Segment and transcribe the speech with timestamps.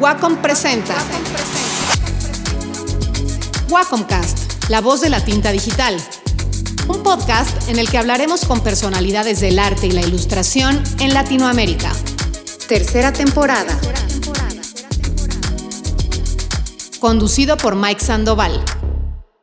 [0.00, 0.94] Wacom presenta
[3.68, 5.96] Wacomcast, la voz de la tinta digital.
[6.86, 11.90] Un podcast en el que hablaremos con personalidades del arte y la ilustración en Latinoamérica.
[12.68, 13.76] Tercera temporada.
[17.00, 18.52] Conducido por Mike Sandoval.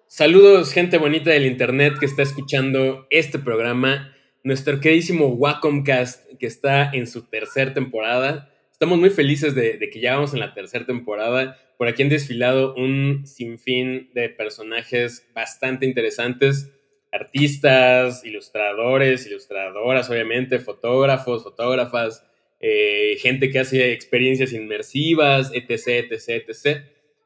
[0.08, 4.14] Saludos, gente bonita del internet que está escuchando este programa,
[4.44, 8.55] nuestro queridísimo Wacomcast, que está en su tercera temporada.
[8.76, 11.58] Estamos muy felices de, que ya vamos en la tercera temporada.
[11.78, 16.74] Por aquí han desfilado un sinfín de personajes bastante interesantes,
[17.10, 22.26] artistas, ilustradores, ilustradoras, obviamente, fotógrafos, fotógrafas,
[22.60, 26.82] eh, gente que hace experiencias inmersivas, etc., etc., etc.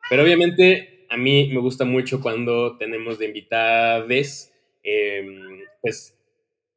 [0.07, 6.15] Pero obviamente a mí me gusta mucho cuando tenemos de invitadas, em, pues,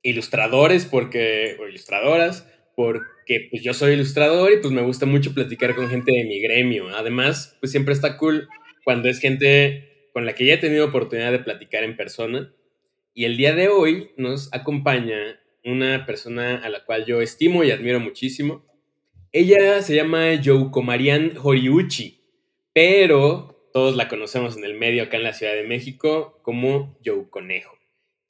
[0.03, 5.75] ilustradores porque, o ilustradoras, porque pues yo soy ilustrador y pues me gusta mucho platicar
[5.75, 6.89] con gente de mi gremio.
[6.89, 8.49] Además, pues siempre está cool
[8.85, 12.53] cuando es gente con la que ya he tenido oportunidad de platicar en persona.
[13.15, 17.71] Y el día de hoy nos acompaña una persona a la cual yo estimo y
[17.71, 18.65] admiro muchísimo.
[19.33, 22.21] Ella se llama Yoko Marian Horiuchi,
[22.73, 27.29] pero todos la conocemos en el medio acá en la Ciudad de México como Joe
[27.31, 27.82] Conejo.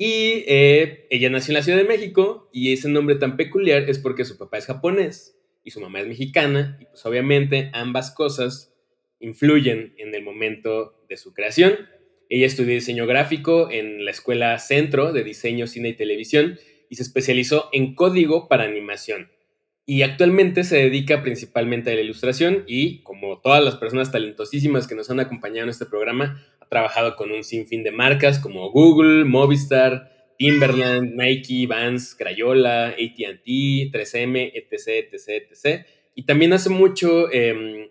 [0.05, 4.01] Y eh, ella nació en la Ciudad de México y ese nombre tan peculiar es
[4.01, 8.75] porque su papá es japonés y su mamá es mexicana y pues obviamente ambas cosas
[9.21, 11.75] influyen en el momento de su creación.
[12.29, 16.59] Ella estudió diseño gráfico en la Escuela Centro de Diseño, Cine y Televisión
[16.91, 19.31] y se especializó en código para animación.
[19.85, 24.95] Y actualmente se dedica principalmente a la ilustración y, como todas las personas talentosísimas que
[24.95, 30.11] nos han acompañado en este programa, trabajado con un sinfín de marcas como Google, Movistar,
[30.39, 33.47] Timberland, Nike, Vans, Crayola, ATT,
[33.93, 35.87] 3M, etc, etc, etc.
[36.15, 37.89] Y también hace mucho em,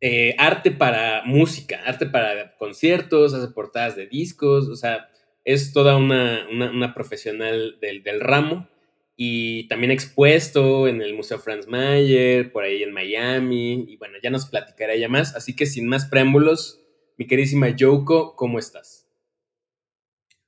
[0.00, 5.08] eh, arte para música, arte para conciertos, hace portadas de discos, o sea,
[5.44, 8.68] es toda una, profesional del, del, ramo
[9.16, 14.30] y también expuesto en el Museo Franz Mayer, por ahí en Miami, y bueno, ya
[14.30, 16.80] nos platicará ella más, así que sin más preámbulos,
[17.16, 19.06] mi queridísima Yoko, ¿cómo estás?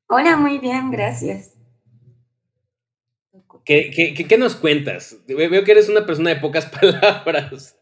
[0.09, 1.57] Hola, muy bien, gracias.
[3.65, 5.17] ¿Qué, nos cuentas?
[5.27, 7.77] Veo que eres una persona de pocas palabras.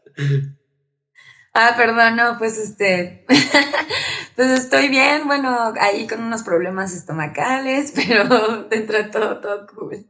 [1.52, 3.26] Ah, perdón, no, pues este,
[4.36, 10.06] pues estoy bien, bueno, ahí con unos problemas estomacales, pero dentro de todo, todo cool.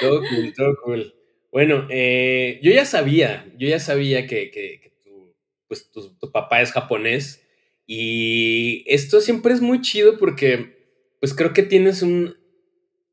[0.00, 1.14] Todo cool, todo cool.
[1.52, 5.34] Bueno, eh, yo ya sabía, yo ya sabía que, tu,
[5.68, 7.46] pues, tu, papá es japonés
[7.86, 10.76] y esto siempre es muy chido porque,
[11.20, 12.36] pues creo que tienes un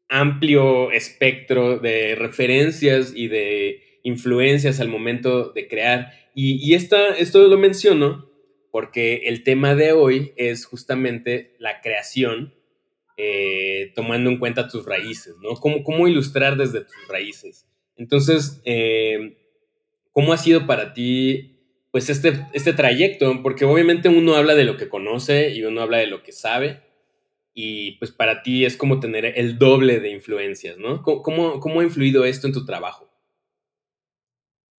[0.10, 6.12] amplio espectro de referencias y de influencias al momento de crear.
[6.36, 8.30] Y, esto lo menciono
[8.72, 12.54] porque el tema de hoy es justamente la creación,
[13.18, 15.56] eh, tomando en cuenta tus raíces, ¿no?
[15.56, 17.68] Cómo, cómo ilustrar desde tus raíces.
[17.96, 19.38] Entonces, eh,
[20.12, 21.54] ¿cómo ha sido para ti
[21.94, 26.00] pues este, este trayecto, porque obviamente uno habla de lo que conoce y uno habla
[26.00, 26.82] de lo que sabe,
[27.54, 31.04] y pues para ti es como tener el doble de influencias, ¿no?
[31.04, 33.14] ¿Cómo, cómo ha influido esto en tu trabajo?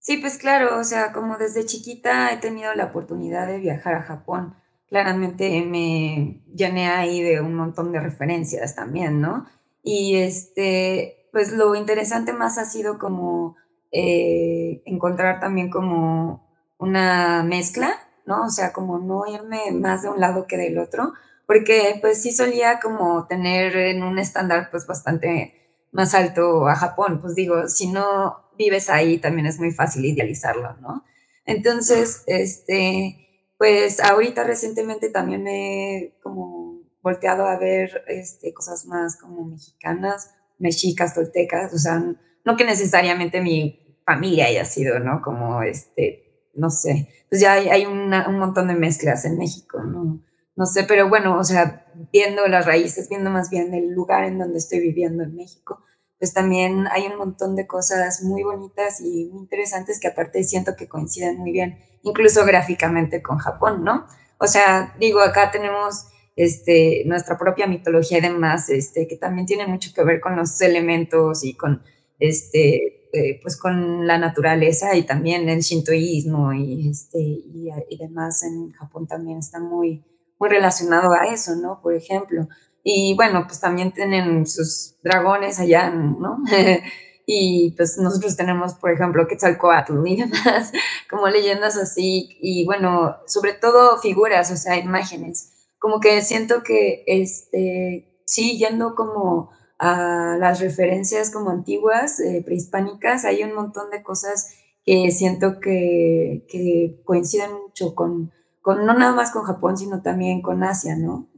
[0.00, 4.02] Sí, pues claro, o sea, como desde chiquita he tenido la oportunidad de viajar a
[4.02, 4.56] Japón,
[4.94, 9.44] claramente me llené ahí de un montón de referencias también, ¿no?
[9.82, 13.56] Y este, pues lo interesante más ha sido como
[13.90, 17.92] eh, encontrar también como una mezcla,
[18.24, 18.44] ¿no?
[18.44, 21.12] O sea, como no irme más de un lado que del otro,
[21.44, 27.20] porque pues sí solía como tener en un estándar pues bastante más alto a Japón,
[27.20, 31.02] pues digo, si no vives ahí también es muy fácil idealizarlo, ¿no?
[31.46, 33.23] Entonces, este,
[33.58, 40.34] pues ahorita recientemente también me he como volteado a ver este, cosas más como mexicanas,
[40.58, 42.02] mexicas, toltecas, o sea,
[42.44, 45.20] no que necesariamente mi familia haya sido, ¿no?
[45.22, 50.22] Como este, no sé, pues ya hay, un montón de mezclas en México, ¿no?
[50.56, 54.38] No sé, pero bueno, o sea, viendo las raíces, viendo más bien el lugar en
[54.38, 55.82] donde estoy viviendo en México,
[56.24, 60.74] pues también hay un montón de cosas muy bonitas y muy interesantes que aparte siento
[60.74, 64.06] que coinciden muy bien, incluso gráficamente con Japón, ¿no?
[64.38, 69.66] O sea, digo, acá tenemos este, nuestra propia mitología y demás, este, que también tiene
[69.66, 71.82] mucho que ver con los elementos y con
[72.18, 78.72] este, eh, pues con la naturaleza y también el shintoísmo y, este, y, demás en
[78.72, 80.02] Japón también está muy,
[80.38, 81.82] muy relacionado a eso, ¿no?
[81.82, 82.48] Por ejemplo.
[82.86, 86.38] Y bueno, pues también tienen sus dragones allá, ¿no?
[87.26, 90.70] y pues nosotros tenemos, por ejemplo, Quetzalcoatl y demás,
[91.08, 95.50] como leyendas así, y bueno, sobre todo figuras, o sea, imágenes.
[95.78, 103.24] Como que siento que, este, sí, yendo como a las referencias como antiguas, eh, prehispánicas,
[103.24, 104.54] hay un montón de cosas
[104.84, 108.30] que siento que, que coinciden mucho con,
[108.60, 111.30] con, no nada más con Japón, sino también con Asia, ¿no?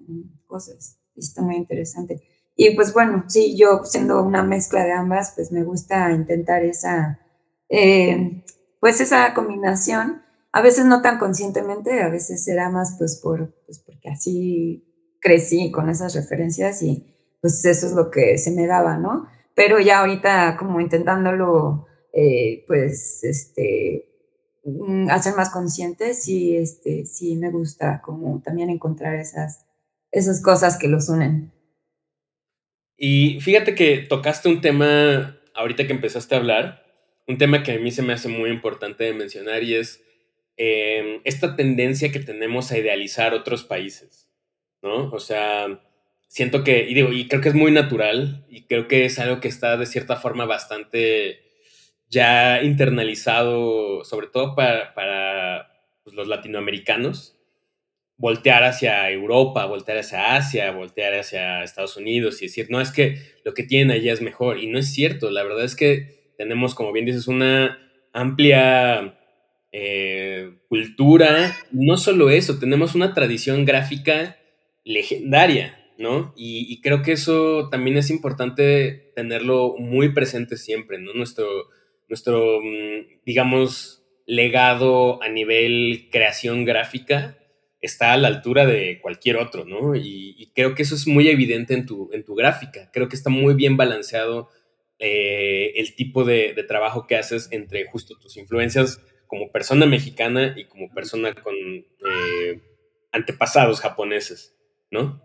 [0.47, 2.23] Cosas, está muy interesante.
[2.57, 7.21] Y pues bueno, sí, yo siendo una mezcla de ambas, pues me gusta intentar esa,
[7.69, 8.43] eh,
[8.81, 10.23] pues esa combinación.
[10.53, 14.87] A veces no tan conscientemente, a veces será más pues, por, pues porque así
[15.21, 19.27] crecí con esas referencias y pues eso es lo que se me daba, ¿no?
[19.55, 24.09] Pero ya ahorita como intentándolo, eh, pues, este,
[24.65, 29.66] mm, hacer más consciente, sí, este, sí me gusta como también encontrar esas,
[30.11, 31.53] esas cosas que los unen.
[32.97, 36.87] Y fíjate que tocaste un tema, ahorita que empezaste a hablar,
[37.27, 40.03] un tema que a mí se me hace muy importante de mencionar y es
[40.57, 44.31] em, esta tendencia que tenemos a idealizar otros países,
[44.83, 45.11] ¿no?
[45.11, 45.83] O sea,
[46.29, 49.41] siento que, y digo, y creo que es muy natural y creo que es algo
[49.41, 51.41] que está de cierta forma bastante
[52.09, 55.69] ya internalizado, sobre todo para, para
[56.05, 57.36] pues, los latinoamericanos,
[58.19, 63.19] voltear hacia Europa, voltear hacia Asia, voltear hacia Estados Unidos y decir, no, es que
[63.45, 64.59] lo que tienen allá es mejor.
[64.59, 67.79] Y no es cierto, la verdad es que tenemos, como bien dices, una
[68.13, 69.19] amplia
[69.73, 71.57] eh, cultura.
[71.73, 74.39] No solo eso, tenemos una tradición gráfica
[74.85, 76.33] legendaria, ¿no?
[76.37, 81.13] Y, y, creo que eso también es importante tenerlo muy presente siempre, ¿no?
[81.13, 81.47] Nuestro,
[82.09, 87.37] nuestro mm, digamos, legado a nivel creación gráfica
[87.87, 89.95] está a la altura de cualquier otro, ¿no?
[89.95, 92.91] Y, creo que eso es muy evidente en tu, en tu gráfica.
[92.93, 94.49] Creo que está muy bien balanceado
[94.99, 100.65] eh, el tipo de, trabajo que haces entre justo tus influencias como persona mexicana y
[100.65, 102.61] como persona con eh,
[103.13, 104.55] antepasados japoneses,
[104.91, 105.21] ¿no?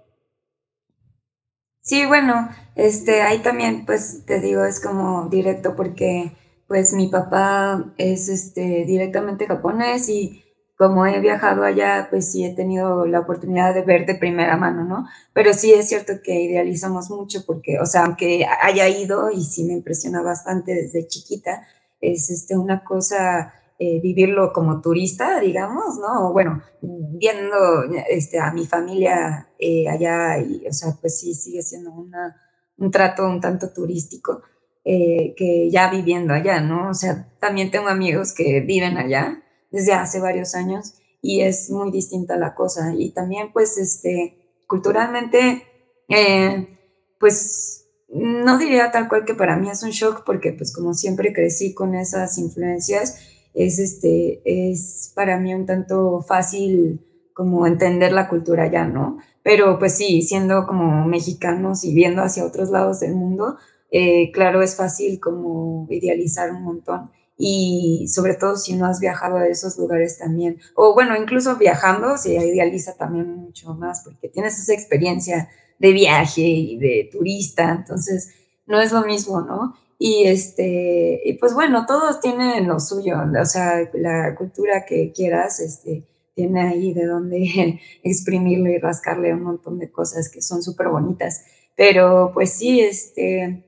[1.81, 6.31] Sí, bueno, este, ahí también, pues te digo, es como directo porque,
[6.67, 10.43] pues mi papá es, este, directamente japonés y
[10.81, 14.83] como he viajado allá, pues sí he tenido la oportunidad de ver de primera mano,
[14.83, 15.07] ¿no?
[15.31, 19.63] Pero sí es cierto que idealizamos mucho porque, o sea, aunque haya ido y sí
[19.63, 21.67] me impresiona bastante desde chiquita,
[22.01, 26.33] es este, una cosa eh, vivirlo como turista, digamos, ¿no?
[26.33, 31.91] Bueno, viendo este, a mi familia eh, allá, y, o sea, pues sí sigue siendo
[31.91, 34.41] un trato un tanto turístico.
[34.83, 36.89] Eh, que ya viviendo allá, ¿no?
[36.89, 41.91] O sea, también tengo amigos que viven allá desde hace varios años y es muy
[41.91, 42.93] distinta la cosa.
[42.95, 44.35] Y también, pues, este,
[44.67, 45.63] culturalmente,
[46.07, 46.79] eh,
[47.19, 51.33] pues, no diría tal cual que para mí es un shock porque, pues, como siempre
[51.33, 53.17] crecí con esas influencias,
[53.53, 59.17] es, este, es para mí un tanto fácil como entender la cultura ya, ¿no?
[59.43, 63.57] Pero pues sí, siendo como mexicanos y viendo hacia otros lados del mundo,
[63.89, 67.11] eh, claro, es fácil como idealizar un montón
[67.43, 72.15] y sobre todo si no has viajado a esos lugares también, o bueno, incluso viajando
[72.15, 75.49] se idealiza también mucho más porque tienes esa experiencia
[75.79, 78.31] de viaje y de turista, entonces
[78.67, 79.75] no es lo mismo, ¿no?
[79.97, 85.59] Y este, y pues bueno, todos tienen lo suyo, o sea, la cultura que quieras,
[85.59, 86.05] este,
[86.35, 91.43] tiene ahí de dónde exprimirle y rascarle un montón de cosas que son súper bonitas.
[91.75, 93.65] Pero pues sí, este,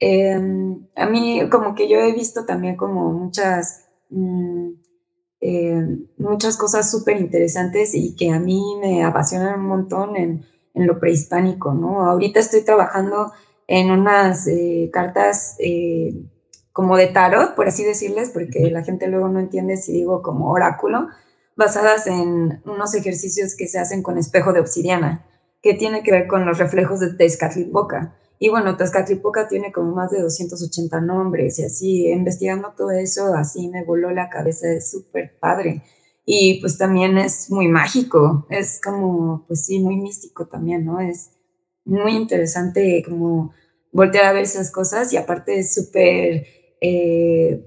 [0.00, 4.70] Em, a mí como que yo he visto también como muchas, mm,
[5.40, 10.86] em, muchas cosas súper interesantes y que a mí me apasionan un montón en, en,
[10.86, 12.02] lo prehispánico, ¿no?
[12.02, 13.32] Ahorita estoy trabajando
[13.66, 16.14] en unas eh, cartas eh,
[16.72, 20.50] como de tarot, por así decirles, porque la gente luego no entiende si digo como
[20.50, 21.08] oráculo,
[21.56, 25.26] basadas en unos ejercicios que se hacen con espejo de obsidiana,
[25.62, 28.14] que tiene que ver con los reflejos de Tezcatlipoca.
[28.42, 33.68] Y bueno, Tezcatlipoca tiene como más de 280 nombres y así, investigando todo eso, así
[33.68, 35.82] me voló la cabeza, es súper padre.
[36.24, 41.00] Y pues también es muy mágico, es como, pues sí, muy místico también, ¿no?
[41.00, 41.32] Es
[41.84, 43.52] muy interesante como
[43.92, 46.46] voltear a ver esas cosas y aparte es súper,
[46.80, 47.62] eh,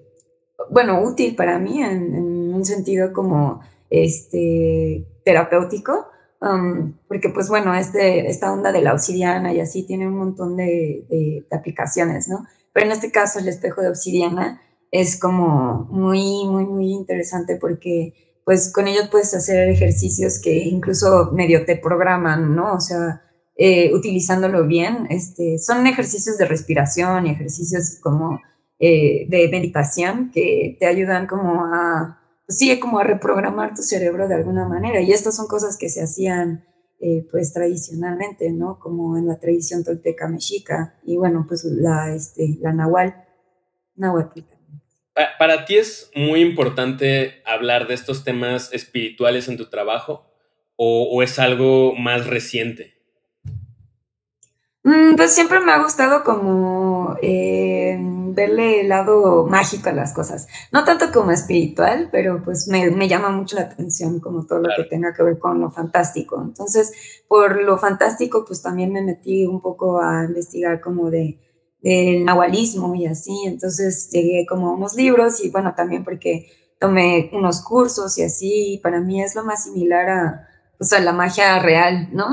[0.72, 3.62] bueno, útil para mí en, en, un sentido como,
[3.92, 6.08] este, terapéutico
[6.44, 10.58] Um, porque pues bueno, este, esta onda de la obsidiana y así tiene un montón
[10.58, 12.46] de, de, aplicaciones, ¿no?
[12.74, 18.42] Pero en este caso el espejo de obsidiana es como muy, muy, muy interesante porque
[18.44, 22.74] pues con ellos puedes hacer ejercicios que incluso medio te programan, ¿no?
[22.74, 23.22] O sea,
[23.56, 28.42] eh, utilizándolo bien, este, son ejercicios de respiración y ejercicios como
[28.80, 34.36] eh, de meditación que te ayudan como a, sí, como a reprogramar tu cerebro de
[34.36, 35.02] alguna manera.
[35.02, 36.66] Y estas son cosas que se hacían
[37.00, 38.80] eh, pues tradicionalmente, ¿no?
[38.80, 43.26] Como en la tradición tolteca mexica y bueno, pues la, este, la nahual,
[43.96, 44.42] nahuatl.
[45.38, 50.26] Para ti es muy importante hablar de estos temas espirituales en tu trabajo
[50.76, 53.03] o es algo más reciente?
[54.84, 57.98] Mm, pues siempre me ha gustado como eh,
[58.34, 60.48] verle el lado mágico a las cosas.
[60.74, 64.84] No tanto como espiritual, pero pues me, llama mucho la atención como todo lo que
[64.84, 66.42] tenga que ver con lo fantástico.
[66.42, 66.92] Entonces,
[67.30, 71.40] por lo fantástico, pues también me metí un poco a investigar como de
[71.82, 73.34] del nahualismo y así.
[73.46, 76.48] Entonces llegué como a unos libros y bueno, también porque
[76.80, 78.74] tomé unos cursos y así.
[78.76, 80.48] Y para mí es lo más similar a
[80.84, 82.28] o sea, la magia real, ¿no?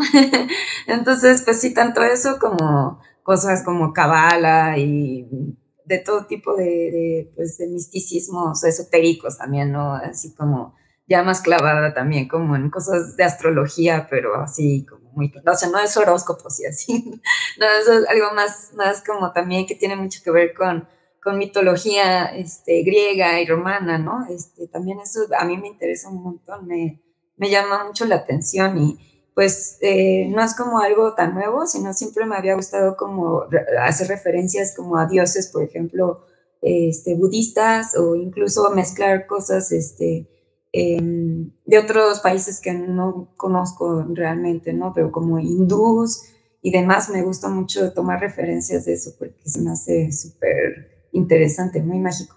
[0.89, 7.59] Entonces, pues sí, tanto eso como cosas como cabala y de todo tipo de, pues,
[7.59, 9.95] de misticismos esotéricos también, ¿no?
[9.95, 10.75] Así como
[11.07, 15.69] ya más clavada también como en cosas de astrología, pero así como muy, o sea,
[15.69, 17.05] no es horóscopos y así,
[17.59, 20.89] no, eso es algo más, más como también que tiene mucho que ver con,
[21.23, 24.27] con mitología este, griega y romana, ¿no?
[24.29, 27.01] Este, también eso a mí me interesa un montón, me,
[27.41, 28.99] me llama mucho la atención y
[29.35, 33.47] pues eh, no es como algo tan nuevo, sino siempre me había gustado como
[33.81, 36.27] hacer referencias como a dioses, por ejemplo,
[36.61, 40.29] este, budistas o incluso mezclar cosas este,
[40.73, 44.93] em, de otros países que no conozco realmente, ¿no?
[44.95, 46.21] Pero como hindús
[46.61, 51.81] y demás, me gusta mucho tomar referencias de eso porque se me hace súper interesante,
[51.81, 52.37] muy mágico.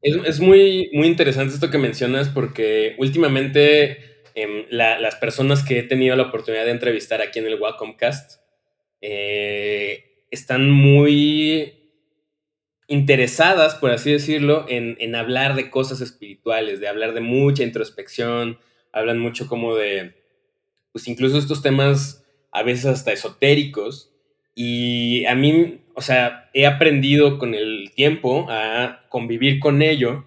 [0.00, 5.82] Es, es, muy, muy interesante esto que mencionas porque últimamente Em, las personas que he
[5.82, 8.40] tenido la oportunidad de entrevistar aquí en el Wacomcast
[9.00, 11.74] eh, están muy
[12.86, 18.58] interesadas, por así decirlo, en, hablar de cosas espirituales, de hablar de mucha introspección,
[18.92, 20.14] hablan mucho como de,
[20.92, 24.12] pues incluso estos temas a veces hasta esotéricos.
[24.54, 30.26] Y a mí, o sea, he aprendido con el tiempo a convivir con ello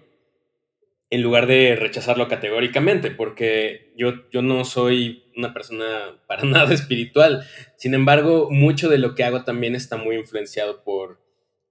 [1.10, 7.44] en lugar de rechazarlo categóricamente, porque yo, yo no soy una persona para nada espiritual.
[7.76, 11.20] Sin embargo, mucho de lo que hago también está muy influenciado por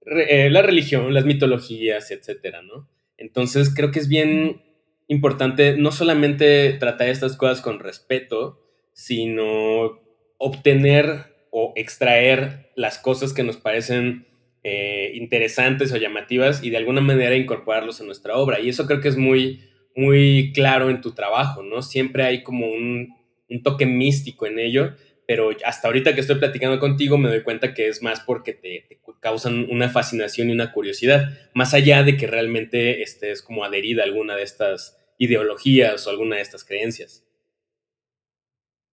[0.06, 2.88] eh, la religión, las mitologías, etcétera, ¿no?
[3.18, 4.62] Entonces creo que es bien
[5.08, 8.60] importante no solamente tratar estas cosas con respeto,
[8.92, 10.00] sino
[10.38, 14.26] obtener o extraer las cosas que nos parecen
[14.68, 18.58] eh, interesantes o llamativas y de alguna manera incorporarlos en nuestra obra.
[18.58, 19.60] Y eso creo que es muy,
[19.94, 21.82] muy claro en tu trabajo, ¿no?
[21.82, 23.14] Siempre hay como un,
[23.62, 27.86] toque místico en ello, pero hasta ahorita que estoy platicando contigo me doy cuenta que
[27.86, 33.02] es más porque te, causan una fascinación y una curiosidad, más allá de que realmente
[33.02, 37.22] estés como adherida a alguna de estas ideologías o alguna de estas creencias.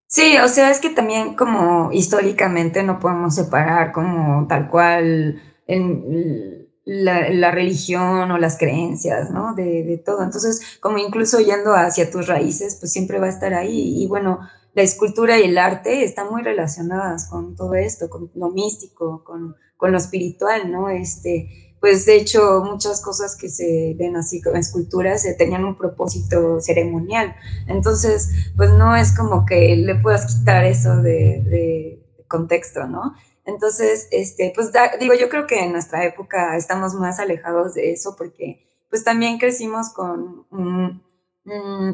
[0.07, 6.63] Sí, o sea, es que también como históricamente no podemos separar como tal cual en
[6.85, 9.55] la, religión o las creencias, ¿no?
[9.55, 10.23] De, todo.
[10.23, 14.03] Entonces, como incluso yendo hacia tus raíces, pues siempre va a estar ahí.
[14.03, 14.41] Y bueno,
[14.75, 19.55] la escultura y el arte están muy relacionadas con todo esto, con lo místico, con,
[19.81, 20.89] lo espiritual, ¿no?
[20.89, 25.77] Este, pues de hecho muchas cosas que se ven así como esculturas eh, tenían un
[25.77, 27.35] propósito ceremonial.
[27.67, 33.15] Entonces, pues no es como que le puedas quitar eso de, de contexto, ¿no?
[33.45, 34.71] Entonces, este, pues
[35.01, 39.39] digo, yo creo que en nuestra época estamos más alejados de eso porque pues también
[39.39, 40.47] crecimos con,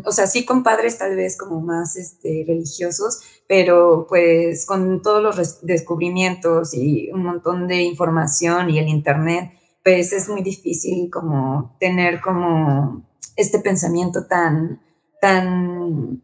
[0.05, 5.23] o sea, sí con padres tal vez como más este, religiosos, pero pues con todos
[5.23, 9.53] los descubrimientos y un montón de información y el Internet,
[9.83, 14.83] pues es muy difícil como tener como este pensamiento tan,
[15.21, 16.23] tan,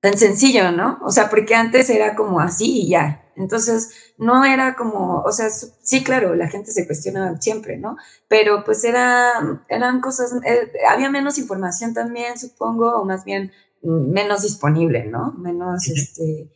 [0.00, 0.98] tan sencillo, ¿no?
[1.04, 5.48] O sea, porque antes era como así y ya, entonces, no era como, o sea,
[5.50, 7.96] sí, claro, la gente se cuestiona siempre, ¿no?
[8.28, 13.52] Pero pues era, eran cosas, eh, había menos información también, supongo, o más bien
[13.82, 15.34] mm, menos disponible, ¿no?
[15.38, 16.50] Menos, este,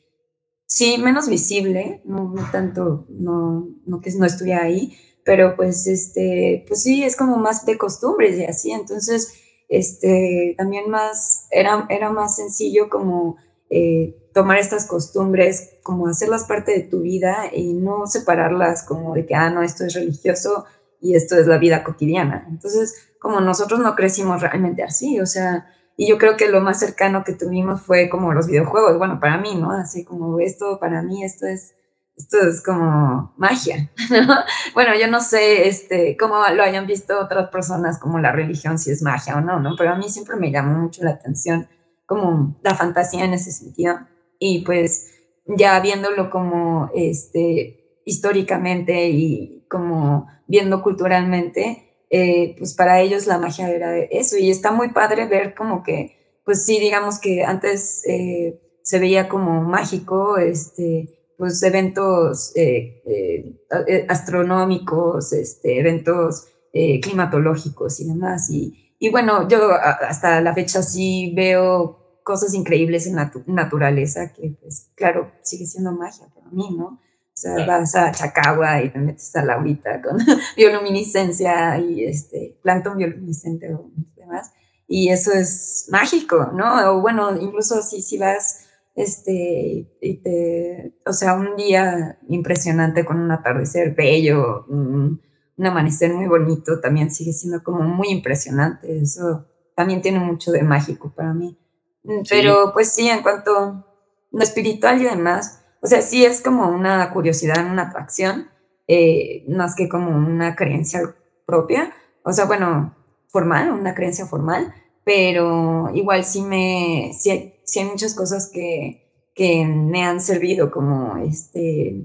[0.66, 6.82] sí, menos visible, no, tanto, no, no que no estuviera ahí, pero pues, este, pues
[6.82, 9.34] sí, es como más de costumbres y así, entonces,
[9.72, 13.38] este, también más, era, era más sencillo como
[13.70, 19.24] eh, tomar estas costumbres, como hacerlas parte de tu vida y no separarlas como de
[19.24, 20.66] que, ah, no, esto es religioso
[21.00, 22.46] y esto es la vida cotidiana.
[22.50, 26.78] Entonces, como nosotros no crecimos realmente así, o sea, y yo creo que lo más
[26.78, 29.70] cercano que tuvimos fue como los videojuegos, bueno, para mí, ¿no?
[29.70, 31.74] Así como esto, para mí esto es
[32.16, 34.34] esto es como magia, ¿no?
[34.74, 38.90] Bueno, yo no sé este, cómo lo hayan visto otras personas, como la religión, si
[38.90, 39.74] es magia o no, ¿no?
[39.76, 41.68] Pero a mí siempre me llamó mucho la atención
[42.06, 43.98] como la fantasía en ese sentido.
[44.38, 45.10] Y pues
[45.46, 53.70] ya viéndolo como este, históricamente y como viendo culturalmente, eh, pues para ellos la magia
[53.70, 54.36] era eso.
[54.36, 59.28] Y está muy padre ver como que, pues sí, digamos que antes eh, se veía
[59.28, 68.48] como mágico, este, pues eventos eh, eh, astronómicos, este, eventos eh, climatológicos y demás.
[68.48, 74.56] Y, y, bueno, yo hasta la fecha sí veo cosas increíbles en la naturaleza que,
[74.62, 76.84] pues, claro, sigue siendo magia para mí, ¿no?
[76.86, 77.00] O
[77.34, 80.18] sea, vas a Chacagua y te metes a la agüita con
[80.56, 84.52] bioluminiscencia y este, plancton bioluminiscente o demás.
[84.86, 86.92] Y eso es mágico, ¿no?
[86.92, 88.61] O bueno, incluso si, si vas
[88.94, 95.20] este, y te, o sea, un día impresionante con un atardecer bello, un,
[95.64, 99.00] amanecer muy bonito, también sigue siendo como muy impresionante.
[99.00, 99.46] Eso
[99.76, 101.56] también tiene mucho de mágico para mí.
[102.02, 103.86] Mm, pero pues sí, en cuanto a
[104.32, 108.48] lo espiritual y demás, o sea, sí es como una curiosidad, una atracción,
[108.88, 111.14] eh, más que como una creencia
[111.46, 111.92] propia.
[112.24, 112.94] O sea, bueno,
[113.28, 120.04] formal, una creencia formal, pero igual sí me, sí, hay muchas cosas que, que me
[120.04, 122.04] han servido como, este,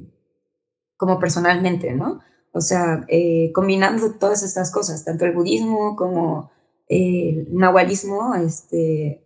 [0.97, 2.21] como personalmente, ¿no?
[2.53, 6.49] O sea, eh, combinando todas estas cosas, tanto el budismo como
[6.87, 9.23] el nahualismo, este,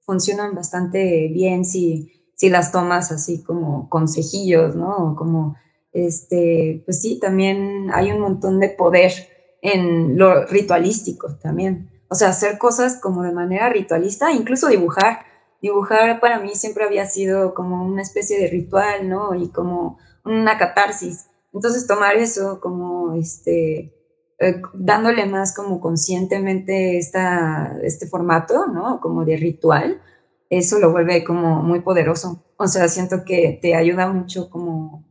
[0.00, 5.14] funcionan bastante bien si, si las tomas así como consejillos, ¿no?
[5.16, 5.56] Como,
[5.92, 9.12] este, pues sí, también hay un montón de poder
[9.60, 11.91] en lo ritualístico también.
[12.12, 15.20] O sea, hacer cosas como de manera ritualista, incluso dibujar.
[15.62, 19.34] Dibujar para mí siempre había sido como una especie de ritual, ¿no?
[19.34, 21.28] Y como una catarsis.
[21.54, 23.96] Entonces tomar eso como este,
[24.38, 29.00] eh, dándole más como conscientemente este formato, ¿no?
[29.00, 30.02] Como de ritual,
[30.50, 32.44] eso lo vuelve como muy poderoso.
[32.58, 35.08] O sea, siento que te ayuda mucho como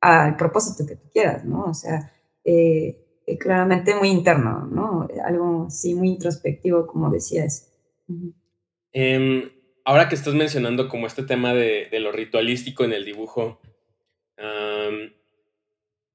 [0.00, 1.64] al propósito que tú quieras, ¿no?
[1.64, 2.12] O sea,
[2.44, 3.03] eh,
[3.38, 5.08] claramente muy interno, ¿no?
[5.24, 7.72] Algo sí muy introspectivo, como decías.
[8.92, 9.50] Em,
[9.84, 13.60] ahora que estás mencionando como este tema de, lo ritualístico en el dibujo,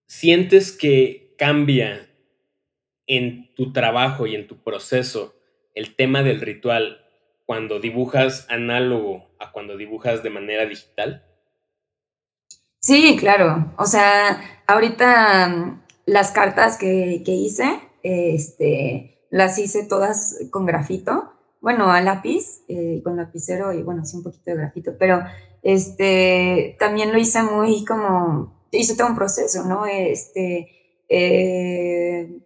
[0.08, 2.10] ¿sientes que cambia
[3.08, 5.36] en tu trabajo y en tu proceso
[5.74, 7.06] el tema del ritual
[7.46, 11.26] cuando dibujas análogo a cuando dibujas de manera digital?
[12.80, 13.74] Sí, claro.
[13.78, 22.02] O sea, ahorita las cartas que, hice, este, las hice todas con grafito, bueno, a
[22.02, 25.22] lápiz, eh, con lapicero y bueno, sí un poquito de grafito, pero
[25.62, 29.86] este, también lo hice muy como, hice todo un proceso, ¿no?
[29.86, 30.68] Este,
[31.10, 32.40] eh,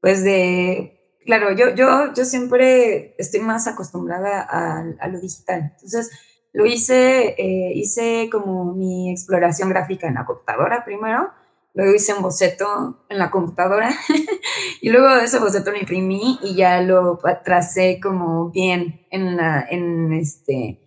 [0.00, 6.10] pues de, claro, yo, yo, yo siempre estoy más acostumbrada a, lo digital, entonces
[6.52, 11.30] lo hice, eh, hice como mi exploración gráfica en la computadora primero,
[11.76, 13.90] luego hice un boceto en la computadora
[14.80, 20.14] y luego ese boceto lo imprimí y ya lo tracé como bien en la, en
[20.14, 20.80] este,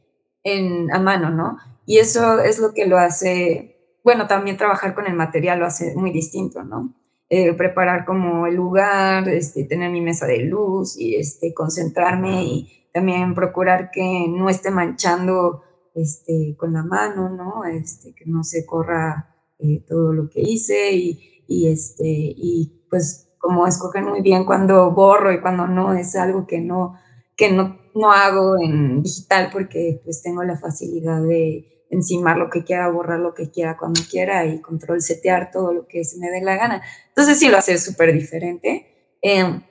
[0.43, 1.57] en, a mano, ¿no?
[1.85, 5.95] Y eso es lo que lo hace, bueno, también trabajar con el material lo hace
[5.95, 6.95] muy distinto, ¿no?
[7.29, 12.89] Eh, preparar como el lugar, este, tener mi mesa de luz y este, concentrarme y
[12.91, 15.61] también procurar que no esté manchando
[15.93, 17.63] este, con la mano, ¿no?
[17.65, 19.28] Este, que no se corra
[19.59, 24.91] eh, todo lo que hice y, y, este, y pues como escoger muy bien cuando
[24.91, 26.95] borro y cuando no, es algo que no,
[27.35, 32.63] que no, no hago en digital porque pues tengo la facilidad de encimar lo que
[32.63, 36.29] quiera, borrar lo que quiera cuando quiera y control setear todo lo que se me
[36.29, 36.81] dé la gana.
[37.07, 39.15] Entonces sí lo hace súper diferente.
[39.21, 39.61] Eh,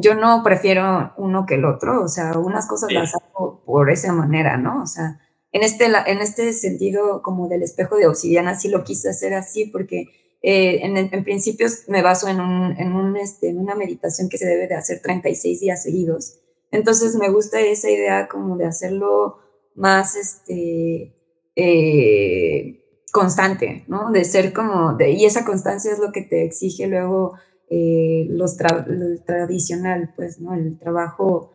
[0.00, 4.12] yo no prefiero uno que el otro, o sea, unas cosas las hago por esa
[4.12, 4.82] manera, ¿no?
[4.82, 5.20] O sea,
[5.52, 9.66] en este, en este sentido como del espejo de obsidiana sí lo quise hacer así
[9.66, 10.08] porque
[10.42, 14.38] eh, en, en, principio me baso en, un, en, un, este, en una meditación que
[14.38, 16.38] se debe de hacer 36 días seguidos.
[16.70, 19.38] Entonces me gusta esa idea como de hacerlo
[19.74, 21.14] más este,
[21.56, 24.12] eh, constante, ¿no?
[24.12, 27.34] De ser como, de, y esa constancia es lo que te exige luego
[27.70, 30.54] eh, los lo tradicional, pues, ¿no?
[30.54, 31.52] El trabajo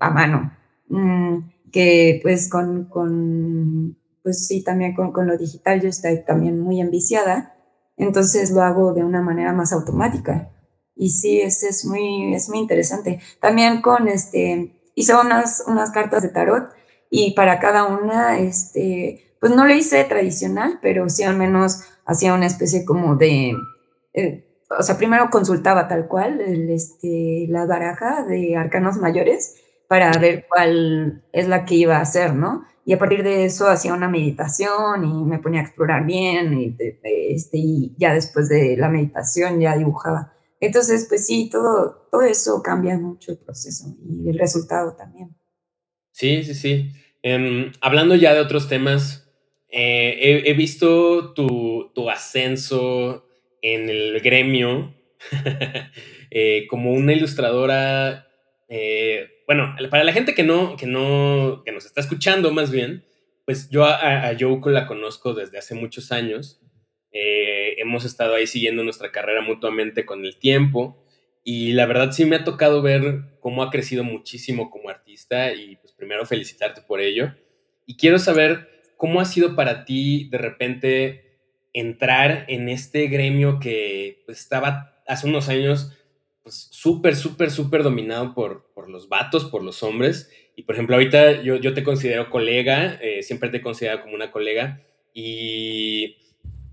[0.00, 0.52] a mano.
[0.88, 1.38] Mm,
[1.72, 6.80] que pues con, con pues sí, también con, con, lo digital yo estoy también muy
[6.80, 7.56] enviciada,
[7.96, 10.50] entonces lo hago de una manera más automática.
[10.94, 13.20] Y sí, es, es, muy, es muy interesante.
[13.40, 16.70] También con, este, hice unas, unas cartas de tarot
[17.10, 22.34] y para cada una, este, pues no lo hice tradicional, pero sí al menos hacía
[22.34, 23.54] una especie como de,
[24.14, 24.46] eh,
[24.78, 29.56] o sea, primero consultaba tal cual el, este, la baraja de arcanos mayores
[29.88, 32.64] para ver cuál es la que iba a hacer, ¿no?
[32.84, 36.76] Y a partir de eso hacía una meditación y me ponía a explorar bien y,
[37.30, 40.32] este, y ya después de la meditación ya dibujaba.
[40.60, 45.36] Entonces, pues sí, todo, todo eso cambia mucho el proceso y el resultado también.
[46.12, 46.92] Sí, sí, sí.
[47.22, 49.28] Em, hablando ya de otros temas,
[49.68, 53.26] eh, he, visto tu, tu, ascenso
[53.62, 54.94] en el gremio
[56.30, 58.28] eh, como una ilustradora.
[58.68, 63.04] Eh, bueno, para la gente que no, que no, que nos está escuchando más bien,
[63.44, 66.60] pues yo a, a Yoko la conozco desde hace muchos años.
[67.12, 71.04] hemos estado ahí siguiendo nuestra carrera mutuamente con el tiempo.
[71.44, 75.76] Y la verdad sí me ha tocado ver cómo ha crecido muchísimo como artista y
[75.76, 77.34] pues primero felicitarte por ello.
[77.84, 81.40] Y quiero saber cómo ha sido para ti de repente
[81.74, 85.92] entrar en este gremio que pues, estaba hace unos años
[86.42, 90.30] pues súper, súper, súper dominado por, por los vatos, por los hombres.
[90.56, 94.14] Y por ejemplo, ahorita yo, yo te considero colega, eh, siempre te he considerado como
[94.14, 94.82] una colega
[95.14, 96.16] y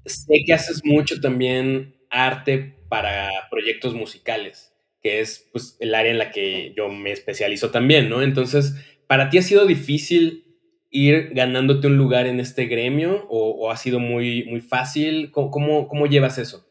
[0.05, 6.17] sé que haces mucho también arte para proyectos musicales, que es pues, el área en
[6.17, 8.21] la que yo me especializo también, ¿no?
[8.21, 8.73] Entonces,
[9.07, 10.45] ¿para ti ha sido difícil
[10.89, 15.31] ir ganándote un lugar en este gremio o, ha sido muy, muy fácil?
[15.31, 16.68] ¿Cómo, ¿Cómo, llevas eso?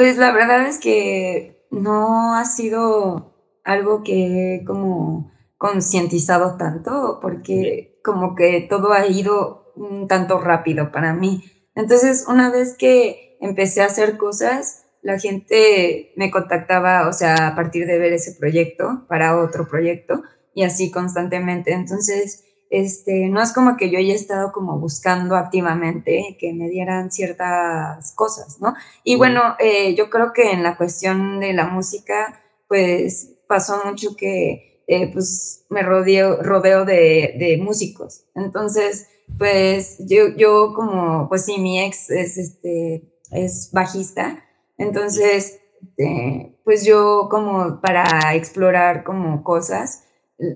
[0.00, 3.34] Pues la verdad es que no ha sido
[3.64, 11.12] algo que como concientizado tanto, porque como que todo ha ido un tanto rápido para
[11.12, 11.44] mí.
[11.74, 17.54] Entonces, una vez que empecé a hacer cosas, la gente me contactaba, o sea, a
[17.54, 20.22] partir de ver ese proyecto para otro proyecto
[20.54, 21.74] y así constantemente.
[21.74, 27.10] Entonces, este, no es como que yo haya estado como buscando activamente que me dieran
[27.10, 28.74] ciertas cosas, ¿no?
[29.02, 34.16] Y bueno, eh, yo creo que en la cuestión de la música, pues pasó mucho
[34.16, 38.24] que eh, pues me rodeo, rodeo de, de, músicos.
[38.34, 43.02] Entonces, pues yo, yo como, pues sí, mi ex es este,
[43.32, 44.44] es bajista.
[44.78, 50.04] Entonces, este, pues yo como para explorar como cosas,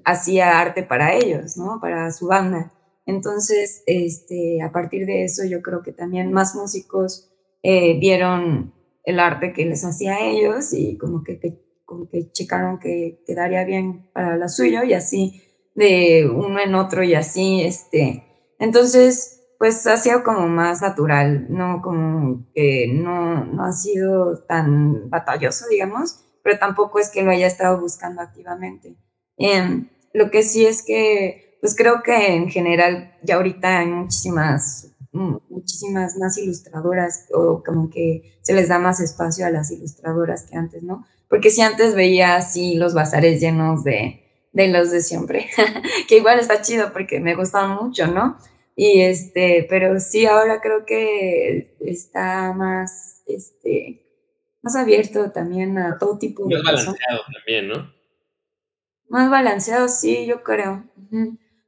[0.04, 1.78] hacía arte para ellos, ¿no?
[1.80, 2.72] Para su banda.
[3.06, 7.30] Entonces, este, a partir de eso, yo creo que también más músicos
[7.62, 12.30] eh, vieron el arte que les hacía a ellos y como que, que, como que
[12.32, 15.42] checaron que quedaría bien para la suyo y así
[15.74, 18.24] de uno en otro y así, este.
[18.58, 25.10] Entonces, pues ha sido como más natural, no como que no, no ha sido tan
[25.10, 28.96] batalloso, digamos, pero tampoco es que lo haya estado buscando activamente.
[29.36, 34.92] Em, lo que sí es que, pues creo que en general ya ahorita hay muchísimas,
[35.12, 40.56] muchísimas más ilustradoras o como que se les da más espacio a las ilustradoras que
[40.56, 41.06] antes, ¿no?
[41.28, 45.48] Porque si antes veía así los bazares llenos de, de los de siempre,
[46.08, 48.38] que igual está chido porque me gustan mucho, ¿no?
[48.76, 54.02] Y este, pero sí, ahora creo que está más, este,
[54.62, 56.56] más abierto también a todo tipo de.
[56.56, 57.94] Más balanceado también, ¿no?
[59.14, 60.82] Más balanceado, sí, yo creo.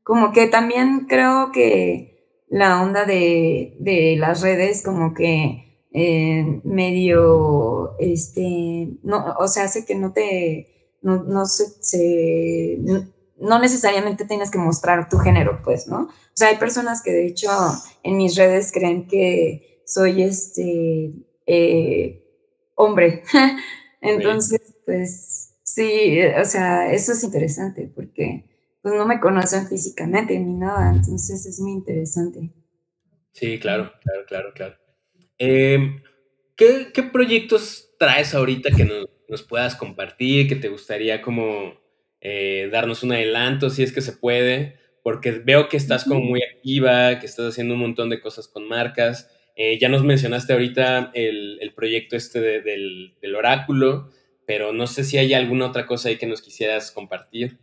[0.02, 7.96] Como que también creo que la onda de, de las redes, como que eh, medio,
[8.00, 12.78] este, no, o sea, hace que no te, no, no se, se
[13.38, 15.98] no necesariamente tienes que mostrar tu género, pues, ¿no?
[16.00, 17.48] O sea, hay personas que de hecho
[18.02, 21.12] en mis redes creen que soy este
[21.46, 22.24] eh,
[22.74, 23.22] hombre.
[24.00, 25.35] Entonces, pues
[25.76, 28.44] sí, o sea, eso es interesante porque
[28.80, 32.50] pues no me conocen físicamente ni nada, entonces es muy interesante.
[33.32, 34.76] Sí, claro, claro, claro, claro.
[35.38, 36.02] Em,
[36.56, 41.74] ¿qué, proyectos traes ahorita que nos, nos puedas compartir, que te gustaría como
[42.20, 46.42] eh, darnos un adelanto si es que se puede, porque veo que estás como muy
[46.42, 49.30] activa, que estás haciendo un montón de cosas con marcas.
[49.54, 54.10] Eh, ya nos mencionaste ahorita el, proyecto este del, oráculo,
[54.46, 57.58] pero no sé si hay alguna otra cosa ahí que nos quisieras compartir.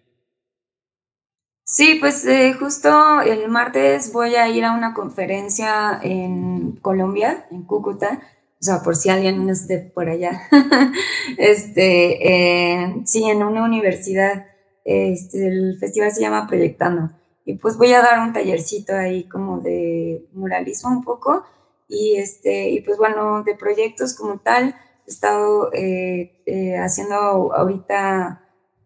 [1.65, 7.63] Sí, pues eh, justo el martes voy a ir a una conferencia en Colombia, en
[7.63, 8.21] Cúcuta,
[8.59, 10.41] o sea, por si alguien esté por allá.
[11.37, 14.45] este, sí, en una universidad
[14.85, 17.11] este, el festival se llama Proyectando.
[17.45, 21.43] Y pues voy a dar un tallercito ahí como de muralismo un poco.
[21.87, 24.75] Y, este, y pues bueno, de proyectos como tal,
[25.07, 28.41] estado eh, eh, haciendo ahorita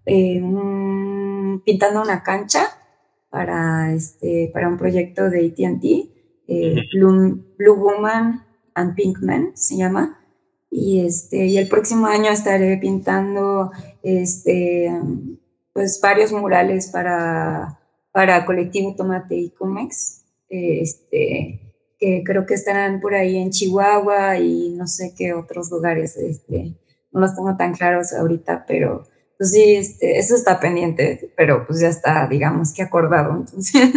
[0.05, 0.41] eh,
[1.65, 2.65] pintando una cancha
[3.29, 6.17] para, este, para un proyecto de ATT.
[6.93, 10.17] Blue, Blue, Woman and Pink Man se llama.
[10.69, 14.91] Y, este, y el próximo año estaré pintando este,
[15.73, 17.79] pues, varios murales para,
[18.11, 21.66] para Colectivo Tomate y Comex, este,
[21.99, 26.17] que creo que estarán por ahí en Chihuahua y no sé qué otros lugares.
[26.17, 26.75] Este,
[27.11, 29.03] no los tengo tan claros ahorita, pero
[29.37, 33.91] pues sí, este, eso está pendiente, pero pues ya está, digamos que acordado, entonces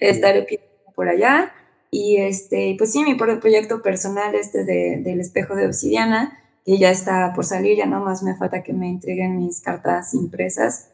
[0.00, 0.46] estaré
[0.94, 1.52] por allá.
[1.90, 6.90] Y este, pues sí, mi proyecto personal este de, del espejo de obsidiana, que ya
[6.90, 10.88] está por salir, ya nomás me falta que me entreguen mis cartas impresas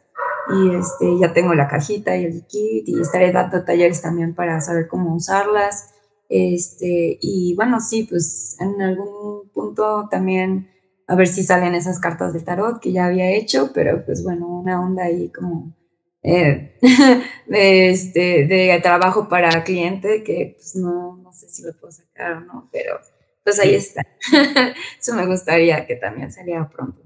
[0.51, 4.61] y este, ya tengo la cajita y el kit y estaré dando talleres también para
[4.61, 5.95] saber cómo usarlas.
[6.29, 10.69] Este, y bueno, sí, pues en algún punto también
[11.07, 14.47] a ver si salen esas cartas de tarot que ya había hecho, pero pues bueno,
[14.47, 15.75] una onda ahí como
[16.23, 16.77] eh,
[17.47, 22.33] de, este, de trabajo para cliente que pues no, no sé si lo puedo sacar
[22.35, 23.01] o no, pero
[23.43, 24.03] pues ahí está.
[25.01, 27.03] eso me gustaría que también saliera pronto.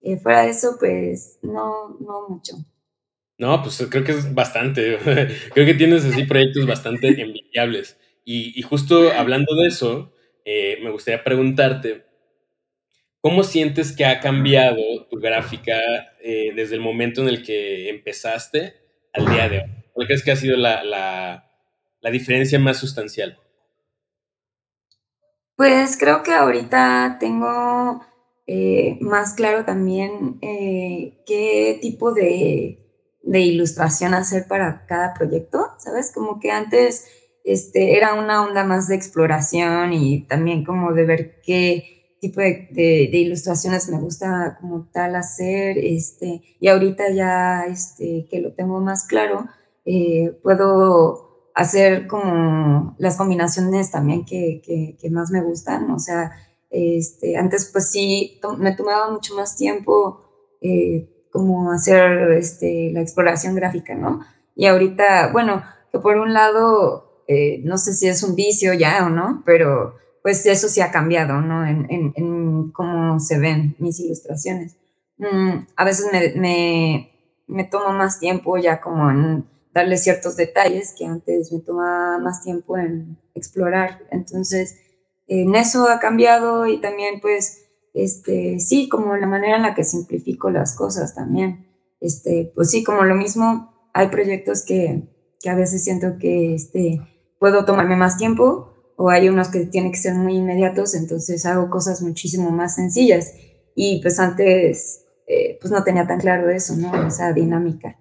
[0.00, 2.56] Eh, fuera de eso, pues no, no mucho.
[3.38, 4.98] No, pues creo que es bastante.
[5.52, 7.96] creo que tienes así proyectos bastante envidiables.
[8.24, 10.12] Y, y justo hablando de eso,
[10.44, 12.04] eh, me gustaría preguntarte,
[13.22, 15.78] ¿Cómo sientes que ha cambiado tu gráfica
[16.24, 18.74] eh, desde el momento en el que empezaste
[19.12, 19.70] al día de hoy?
[19.92, 23.38] ¿Cuál crees que ha sido la, la, diferencia más sustancial?
[25.54, 28.04] Pues creo que ahorita tengo
[28.48, 32.80] eh, más claro también eh, qué tipo de,
[33.22, 36.10] de, ilustración hacer para cada proyecto, ¿sabes?
[36.12, 37.06] Como que antes
[37.44, 43.10] este, era una onda más de exploración y también como de ver qué tipo de,
[43.12, 49.06] ilustraciones me gusta como tal hacer, este, y ahorita ya este, que lo tengo más
[49.08, 49.46] claro,
[49.84, 54.62] eh, puedo hacer como las combinaciones también que,
[54.98, 56.30] que, más me gustan, o sea,
[56.70, 60.20] este, antes pues sí, me tomaba mucho más tiempo
[60.60, 64.20] eh, como hacer este, la exploración gráfica, ¿no?
[64.54, 69.06] Y ahorita, bueno, que por un lado, eh, no sé si es un vicio ya
[69.06, 71.66] o no, pero pues eso sí ha cambiado, ¿no?
[71.66, 74.76] En, en, cómo se ven mis ilustraciones.
[75.18, 77.12] Mm, a veces me, me,
[77.48, 82.42] me, tomo más tiempo ya como en darle ciertos detalles que antes me tomaba más
[82.42, 84.00] tiempo en explorar.
[84.10, 84.78] Entonces,
[85.26, 87.64] en eso ha cambiado y también pues,
[87.94, 91.66] este, sí, como la manera en la que simplifico las cosas también.
[92.00, 95.02] Este, pues sí, como lo mismo, hay proyectos que,
[95.40, 97.00] que a veces siento que este,
[97.42, 101.70] puedo tomarme más tiempo o hay unos que tienen que ser muy inmediatos, entonces hago
[101.70, 103.34] cosas muchísimo más sencillas.
[103.74, 107.04] Y pues antes, eh, pues no tenía tan claro eso, ¿no?
[107.04, 107.98] Esa dinámica.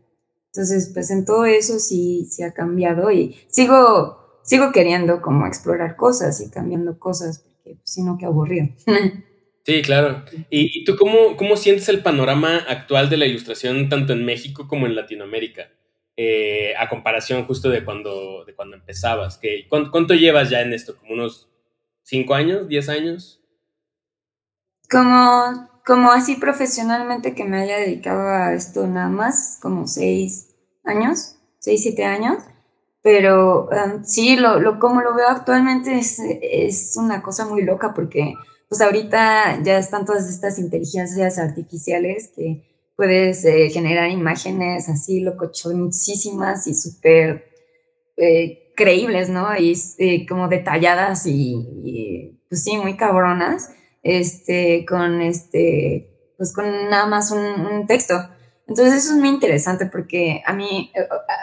[0.54, 5.96] Entonces, pues en todo eso sí, sí ha cambiado y sigo, sigo queriendo como explorar
[5.96, 8.70] cosas y cambiando cosas, porque pues, si no, qué aburrido.
[9.64, 10.24] Sí, claro.
[10.50, 14.88] ¿Y, tú cómo, cómo sientes el panorama actual de la ilustración tanto en México como
[14.88, 15.70] en Latinoamérica?
[16.24, 19.40] Eh, a comparación justo de cuando, de cuando empezabas.
[19.40, 20.96] Que, ¿cuánto, llevas ya en esto?
[20.96, 21.50] ¿Como unos
[22.04, 23.42] 5 años, 10 años?
[24.88, 30.54] Como, como así profesionalmente que me haya dedicado a esto nada más, como 6
[30.84, 32.44] años, 6, 7 años.
[33.02, 37.96] Pero um, sí, lo, lo, como lo veo actualmente es, es una cosa muy loca
[37.96, 38.36] porque
[38.70, 42.71] pues ahorita ya están todas estas inteligencias artificiales que
[43.02, 47.50] puedes eh, generar imágenes así locochoncísimas y súper
[48.16, 49.58] eh, creíbles, ¿no?
[49.58, 53.72] Y eh, como detalladas y, pues sí, muy cabronas,
[54.04, 58.14] este, con este, pues con nada más un, texto.
[58.68, 60.92] Entonces eso es muy interesante porque a mí,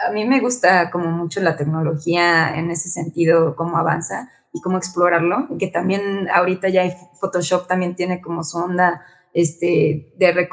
[0.07, 4.77] a mí me gusta como mucho la tecnología en ese sentido, cómo avanza y cómo
[4.77, 9.01] explorarlo, que también ahorita ya Photoshop también tiene como su onda
[9.33, 10.49] este, de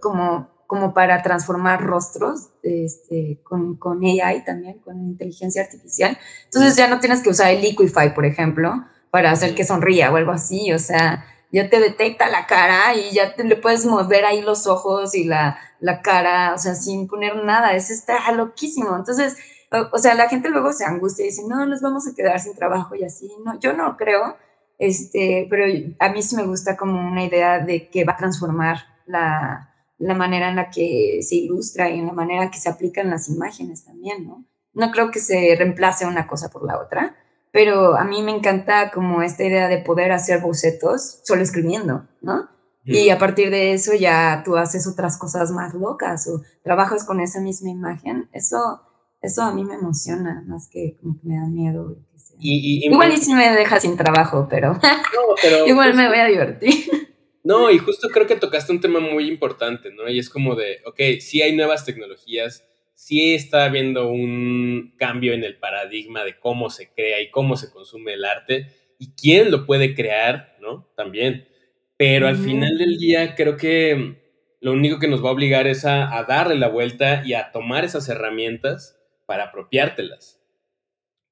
[0.00, 6.18] como, como para transformar rostros este, con, con AI también, con inteligencia artificial.
[6.44, 10.16] Entonces ya no tienes que usar el Liquify, por ejemplo, para hacer que sonría o
[10.16, 14.24] algo así, o sea, ya te detecta la cara y ya te, le puedes mover
[14.24, 18.94] ahí los ojos y la, la cara, o sea, sin poner nada, eso está loquísimo.
[18.96, 19.36] Entonces,
[19.72, 22.38] o, o, sea, la gente luego se angustia y dice, no, nos vamos a quedar
[22.40, 23.30] sin trabajo y así.
[23.44, 24.36] No, yo no creo,
[24.78, 25.64] este, pero
[25.98, 30.14] a mí sí me gusta como una idea de que va a transformar la, la
[30.14, 33.28] manera en la que se ilustra y en la manera en que se aplican las
[33.28, 34.44] imágenes también, ¿no?
[34.74, 37.16] No creo que se reemplace una cosa por la otra,
[37.50, 42.48] pero a mí me encanta como esta idea de poder hacer bocetos solo escribiendo, ¿no?
[42.84, 47.20] Y a partir de eso ya tú haces otras cosas más locas o trabajas con
[47.20, 48.30] esa misma imagen.
[48.32, 48.80] Eso,
[49.20, 51.98] eso a mí me emociona, más que como que me da miedo.
[52.40, 54.78] Igual y si me deja sin trabajo, pero,
[55.66, 57.08] igual me voy a divertir.
[57.44, 60.08] No, y justo creo que tocaste un tema muy importante, ¿no?
[60.08, 65.44] Y es como de, ok, sí hay nuevas tecnologías, sí está habiendo un cambio en
[65.44, 68.66] el paradigma de cómo se crea y cómo se consume el arte
[68.98, 70.90] y quién lo puede crear, ¿no?
[70.96, 71.48] También.
[71.96, 74.18] Pero al final del día creo que
[74.60, 77.84] lo único que nos va a obligar es a, darle la vuelta y a tomar
[77.84, 80.37] esas herramientas para apropiártelas.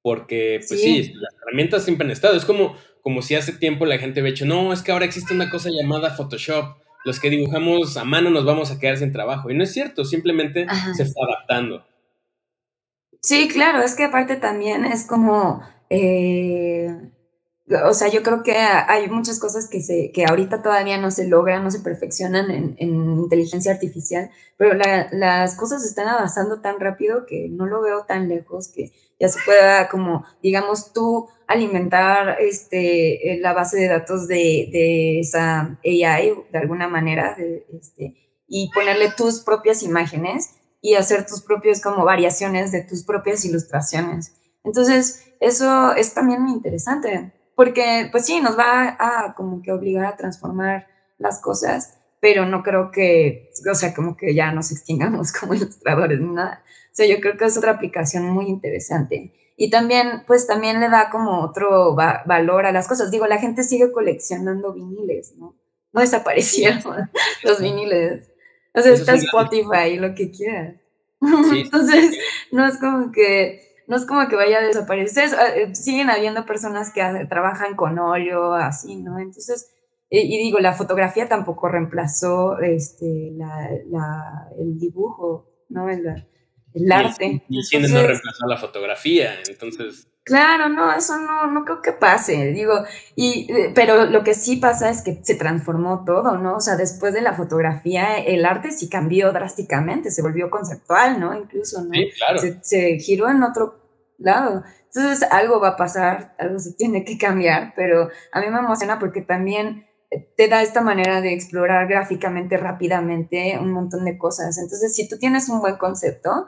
[0.01, 1.13] Porque, pues sí.
[1.15, 2.35] las herramientas siempre han estado.
[2.35, 5.33] Es como, como si hace tiempo la gente había dicho, no, es que ahora existe
[5.33, 9.49] una cosa llamada Photoshop los que dibujamos a mano nos vamos a quedar sin trabajo.
[9.49, 11.85] Y no es cierto, simplemente se está adaptando.
[13.21, 16.93] Sí, claro, es que aparte también es como, eh,
[17.85, 21.29] o sea, yo creo que hay muchas cosas que, se, que ahorita todavía no se
[21.29, 24.77] logran, no se perfeccionan en, inteligencia artificial, pero
[25.11, 29.39] las cosas están avanzando tan rápido que no lo veo tan lejos que ya se
[29.45, 36.57] pueda como, digamos, tú alimentar este, eh, la base de datos de, esa AI de
[36.59, 37.35] alguna manera
[37.73, 43.43] este, y ponerle tus propias imágenes y hacer tus propias como variaciones de tus propias
[43.45, 44.33] ilustraciones.
[44.63, 50.05] Entonces, eso es también muy interesante, porque pues sí, nos va a como que obligar
[50.05, 55.31] a transformar las cosas, pero no creo que, o sea, como que ya nos extingamos
[55.39, 56.63] como ilustradores nada.
[56.86, 59.33] O sea, yo creo que es otra aplicación muy interesante.
[59.55, 63.11] Y también, pues también le da como otro valor a las cosas.
[63.11, 65.55] Digo, la gente sigue coleccionando viniles, ¿no?
[65.93, 66.81] No desaparecieron
[67.43, 68.29] los viniles.
[68.73, 70.75] O sea, está Spotify, lo que quieras.
[71.21, 72.17] Entonces,
[72.51, 75.29] no es como que no es como que vaya a desaparecer.
[75.55, 79.17] Eh, siguen habiendo personas que trabajan con óleo, así, ¿no?
[79.17, 79.71] Entonces,
[80.09, 83.33] y, digo, la fotografía tampoco reemplazó este,
[84.59, 85.89] el dibujo, ¿no?
[85.89, 86.25] El,
[86.77, 87.43] el arte.
[87.49, 90.07] Y, y no reemplazó la fotografía, entonces...
[90.23, 92.83] Claro, no, eso no, no creo que pase, digo,
[93.15, 96.57] y, eh, pero lo que sí pasa es que se transformó todo, ¿no?
[96.57, 101.33] O sea, después de la fotografía, el arte sí cambió drásticamente, se volvió conceptual, ¿no?
[101.33, 101.91] Incluso, ¿no?
[101.93, 102.39] Sí, claro.
[102.39, 103.79] Se, se giró en otro
[104.17, 104.63] lado.
[104.93, 108.99] Entonces, algo va a pasar, algo se tiene que cambiar, pero a mí me emociona
[108.99, 114.57] porque también eh, te da esta manera de explorar gráficamente rápidamente un montón de cosas.
[114.57, 116.47] Entonces, si tú tienes un buen concepto,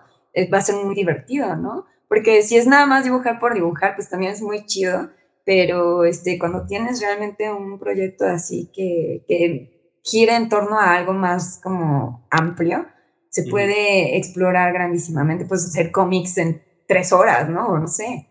[0.54, 1.86] va a ser muy divertido, ¿no?
[2.08, 5.12] Porque si es nada más dibujar por dibujar, pues también es muy chido,
[5.46, 11.14] pero este, cuando tienes realmente un proyecto así que, que gira en torno a algo
[11.14, 12.88] más como amplio,
[13.30, 17.68] se puede explorar grandísimamente, puedes hacer cómics en tres horas, ¿no?
[17.68, 18.28] O no sé,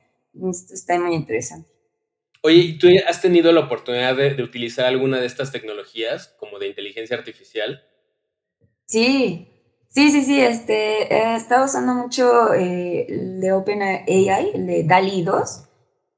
[0.51, 1.69] Esto está muy interesante.
[2.43, 6.69] Oye, ¿tú has tenido la oportunidad de, de, utilizar alguna de estas tecnologías, como de
[6.69, 7.83] inteligencia artificial?
[8.87, 9.58] Sí,
[9.91, 15.23] Sí, sí, sí, este, he estado usando mucho eh, el de OpenAI, el de DALI
[15.23, 15.65] 2,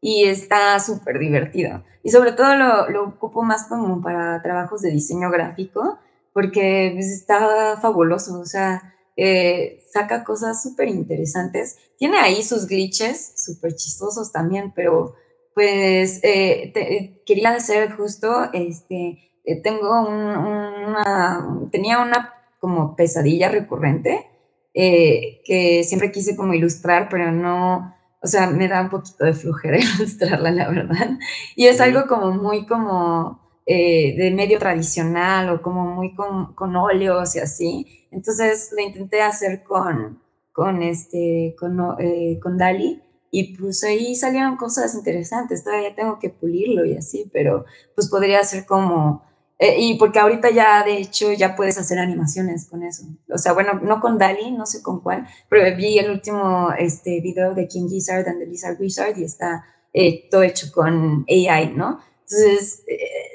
[0.01, 1.85] y está súper divertido.
[2.03, 5.99] Y sobre todo lo, lo, ocupo más como para trabajos de diseño gráfico,
[6.33, 11.77] porque pues, está fabuloso, o sea, eh, saca cosas súper interesantes.
[11.97, 15.15] Tiene ahí sus glitches súper chistosos también, pero
[15.55, 19.19] pues eh, quería hacer justo, este,
[19.63, 24.27] tengo un, una, tenía una como pesadilla recurrente
[24.73, 29.33] eh, que siempre quise como ilustrar, pero no, o sea, me da un poquito de
[29.33, 31.19] flujera ilustrarla, la verdad.
[31.57, 36.77] Y es algo como muy como eh, de medio tradicional o como muy con, con,
[36.77, 38.07] óleos y así.
[38.13, 44.57] Entonces lo intenté hacer con, con, este, con, eh, con Dali y pues ahí salieron
[44.57, 45.65] cosas interesantes.
[45.65, 49.25] Todavía tengo que pulirlo y así, pero pues podría ser como
[49.63, 53.05] eh, y porque ahorita ya, de hecho, ya puedes hacer animaciones con eso.
[53.31, 57.21] O sea, bueno, no con Dali, no sé con cuál, pero vi el último este,
[57.21, 61.75] video de King Gizzard and the Lizard Wizard y está eh, todo hecho con AI,
[61.77, 62.01] ¿no?
[62.23, 62.85] Entonces,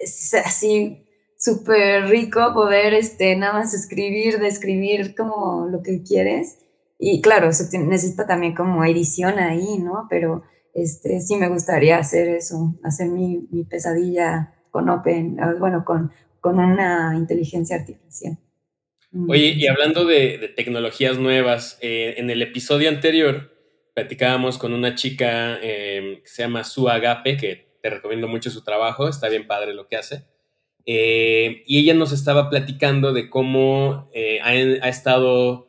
[0.02, 1.06] es así
[1.38, 6.58] súper rico poder este, nada más escribir, describir como lo que quieres.
[6.98, 10.08] Y claro, se necesita también como edición ahí, ¿no?
[10.10, 10.42] Pero
[10.74, 16.12] este, sí me gustaría hacer eso, hacer mi, mi pesadilla con Open, ah, bueno, con,
[16.46, 18.38] con una inteligencia artificial.
[19.10, 19.30] Mm.
[19.32, 23.52] Oye, y hablando de, tecnologías nuevas, eh, en el episodio anterior
[23.96, 28.64] platicábamos con una chica em, que se llama Su Agape, que te recomiendo mucho su
[28.64, 30.26] trabajo, está bien padre lo que hace.
[30.86, 35.68] Eh, y ella nos estaba platicando de cómo eh, ha, ha, estado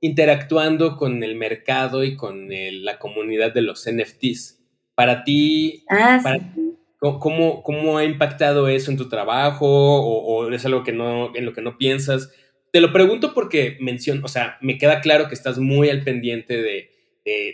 [0.00, 4.60] interactuando con el mercado y con la comunidad de los NFTs.
[4.94, 6.71] Para ti, ah, para ti
[7.02, 11.52] ¿Cómo, ¿Cómo, ha impactado eso en tu trabajo o, es algo que no, en lo
[11.52, 12.30] que no piensas?
[12.70, 16.62] Te lo pregunto porque menciono, o sea, me queda claro que estás muy al pendiente
[16.62, 16.90] de,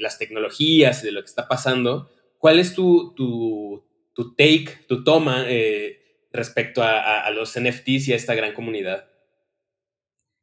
[0.00, 2.10] las tecnologías y de lo que está pasando.
[2.36, 8.12] ¿Cuál es tu, tu, tu take, tu toma eh, respecto a, a, los NFTs y
[8.12, 9.08] a esta gran comunidad?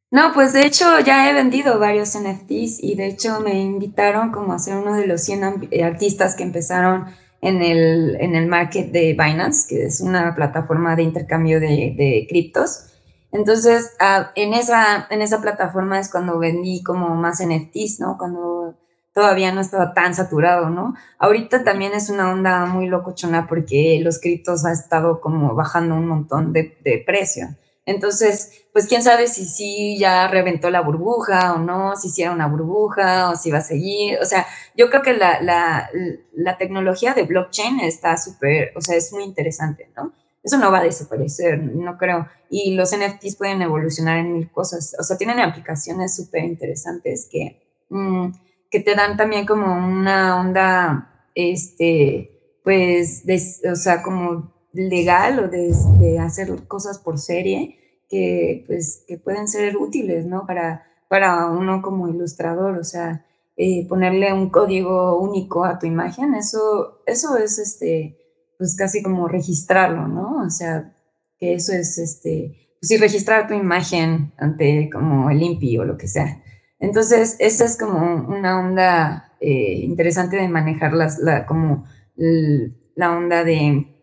[0.09, 4.53] No, pues de hecho ya he vendido varios NFTs y de hecho me invitaron como
[4.53, 7.05] a ser uno de los 100 eh, artistas que empezaron
[7.45, 12.25] en el, en el market de Binance, que es una plataforma de intercambio de, de
[12.27, 12.87] criptos.
[13.31, 18.17] Entonces, ah, en, esa, en esa plataforma es cuando vendí como más NFTs, ¿no?
[18.17, 18.73] Cuando
[19.13, 20.95] todavía no estaba tan saturado, ¿no?
[21.19, 26.07] Ahorita también es una onda muy locochona porque los criptos ha estado como bajando un
[26.07, 27.49] montón de, de precio.
[27.85, 32.47] Entonces, pues quién sabe si sí ya reventó la burbuja o no, si hiciera una
[32.47, 34.17] burbuja o si va a seguir.
[34.21, 35.89] O sea, yo creo que la, la,
[36.33, 40.13] la tecnología de blockchain está súper, o sea, es muy interesante, ¿no?
[40.43, 42.27] Eso no va a desaparecer, no creo.
[42.49, 44.95] Y los NFTs pueden evolucionar en mil cosas.
[44.99, 47.61] O sea, tienen aplicaciones súper interesantes que...
[47.89, 48.31] Mmm,
[48.75, 53.23] que te dan también como una onda, este, pues,
[53.71, 59.77] o sea, como legal o de, hacer cosas por serie que, pues, que pueden ser
[59.77, 60.45] útiles, ¿no?
[60.45, 63.25] Para, para uno como ilustrador, o sea,
[63.57, 68.17] eh, ponerle un código único a tu imagen, eso, eso es, este,
[68.57, 70.43] pues, casi como registrarlo, ¿no?
[70.45, 70.93] O sea,
[71.39, 76.07] que eso es, este, pues registrar tu imagen ante como el INPI o lo que
[76.07, 76.41] sea.
[76.79, 83.43] Entonces, esa es como una onda eh, interesante de manejar las, la, como la onda
[83.43, 83.94] de,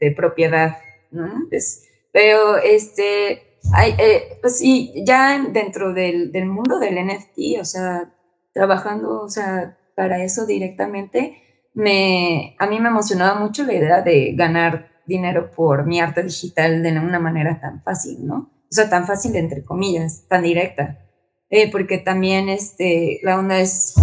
[0.00, 0.78] de propiedad,
[1.10, 1.48] ¿no?
[2.12, 8.12] pero, este, hay, eh, pues sí, ya dentro del, del, mundo del NFT, o sea,
[8.52, 11.42] trabajando, o sea, para eso directamente,
[11.74, 16.82] me, a mí me emocionaba mucho la idea de ganar dinero por mi arte digital
[16.82, 18.50] de una manera tan fácil, ¿no?
[18.62, 20.98] O sea, tan fácil entre comillas, tan directa.
[21.50, 23.94] Eh, porque también este, la onda es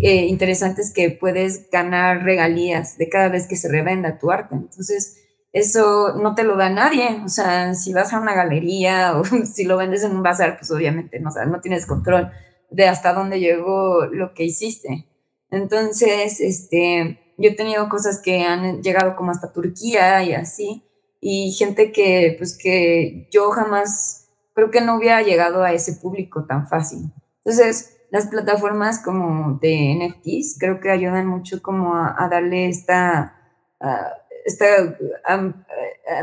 [0.00, 4.54] eh, interesante es que puedes ganar regalías de cada vez que se revenda tu arte.
[4.54, 5.18] Entonces,
[5.54, 7.22] eso no te lo da nadie.
[7.24, 10.70] O sea, si vas a una galería o si lo vendes en un bazar, pues
[10.70, 12.30] obviamente no, no tienes control
[12.70, 15.06] de hasta dónde llegó lo que hiciste.
[15.50, 20.84] Entonces, este, yo he tenido cosas que han llegado como hasta Turquía y así,
[21.20, 26.46] y gente que, pues, que yo jamás creo que no hubiera llegado a ese público
[26.46, 27.12] tan fácil.
[27.44, 33.36] Entonces, las plataformas como de NFTs creo que ayudan mucho como a, darle esta,
[34.44, 34.98] esta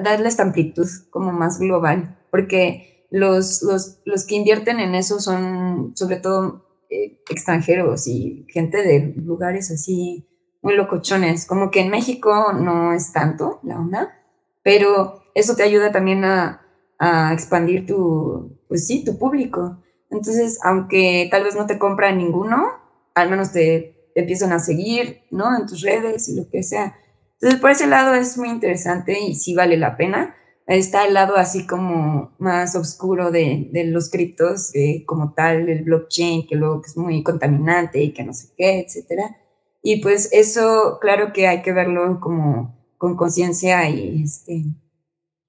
[0.03, 5.91] darle esta amplitud como más global, porque los, los, los que invierten en eso son
[5.95, 10.27] sobre todo eh, extranjeros y gente de lugares así
[10.61, 14.17] muy locochones, como que en México no es tanto la onda,
[14.63, 16.61] pero eso te ayuda también a,
[16.99, 19.81] a expandir tu, pues sí, tu público.
[20.11, 22.67] Entonces, aunque tal vez no te compran ninguno,
[23.15, 25.57] al menos te, empiezan a seguir, ¿no?
[25.57, 26.95] En tus redes y lo que sea.
[27.41, 30.35] Entonces, por ese lado es muy interesante y sí vale la pena.
[30.67, 34.71] Está el lado así como más oscuro de, de los criptos,
[35.07, 39.37] como tal, el blockchain, que luego es muy contaminante y que no sé qué, etcétera.
[39.81, 44.63] Y pues eso, claro que hay que verlo como con conciencia y este,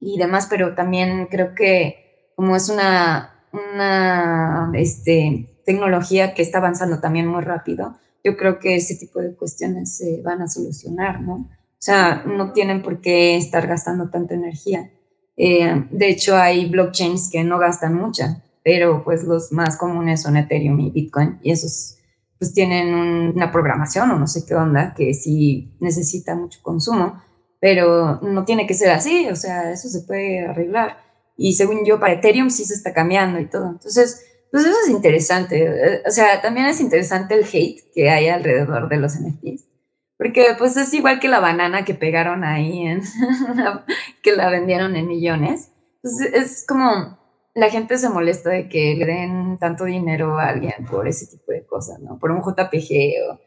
[0.01, 7.01] y demás, pero también creo que como es una, una este, tecnología que está avanzando
[7.01, 11.51] también muy rápido, yo creo que ese tipo de cuestiones se van a solucionar, ¿no?
[11.83, 14.89] O sea, no tienen por qué estar gastando tanta energía.
[15.37, 20.37] Eh, de hecho, hay blockchains que no gastan mucha, pero pues los más comunes son
[20.37, 21.99] Ethereum y Bitcoin, y esos
[22.39, 22.95] pues tienen
[23.35, 27.21] una programación o no sé qué onda, que sí necesita mucho consumo,
[27.61, 30.99] pero no tiene que ser así, o sea, eso se puede arreglar.
[31.37, 33.69] Y según yo, para Ethereum sí se está cambiando y todo.
[33.71, 35.65] Entonces, pues eso es interesante.
[35.65, 39.72] Eh, o sea, también es interesante el hate que hay alrededor de los NFTs.
[40.23, 43.03] Porque pues es igual que la banana que pegaron ahí, en,
[44.23, 45.73] que la vendieron en millones.
[46.01, 47.19] Pues es como
[47.55, 51.51] la gente se molesta de que le den tanto dinero a alguien por ese tipo
[51.51, 52.19] de cosas, ¿no?
[52.21, 53.41] Por un JPG o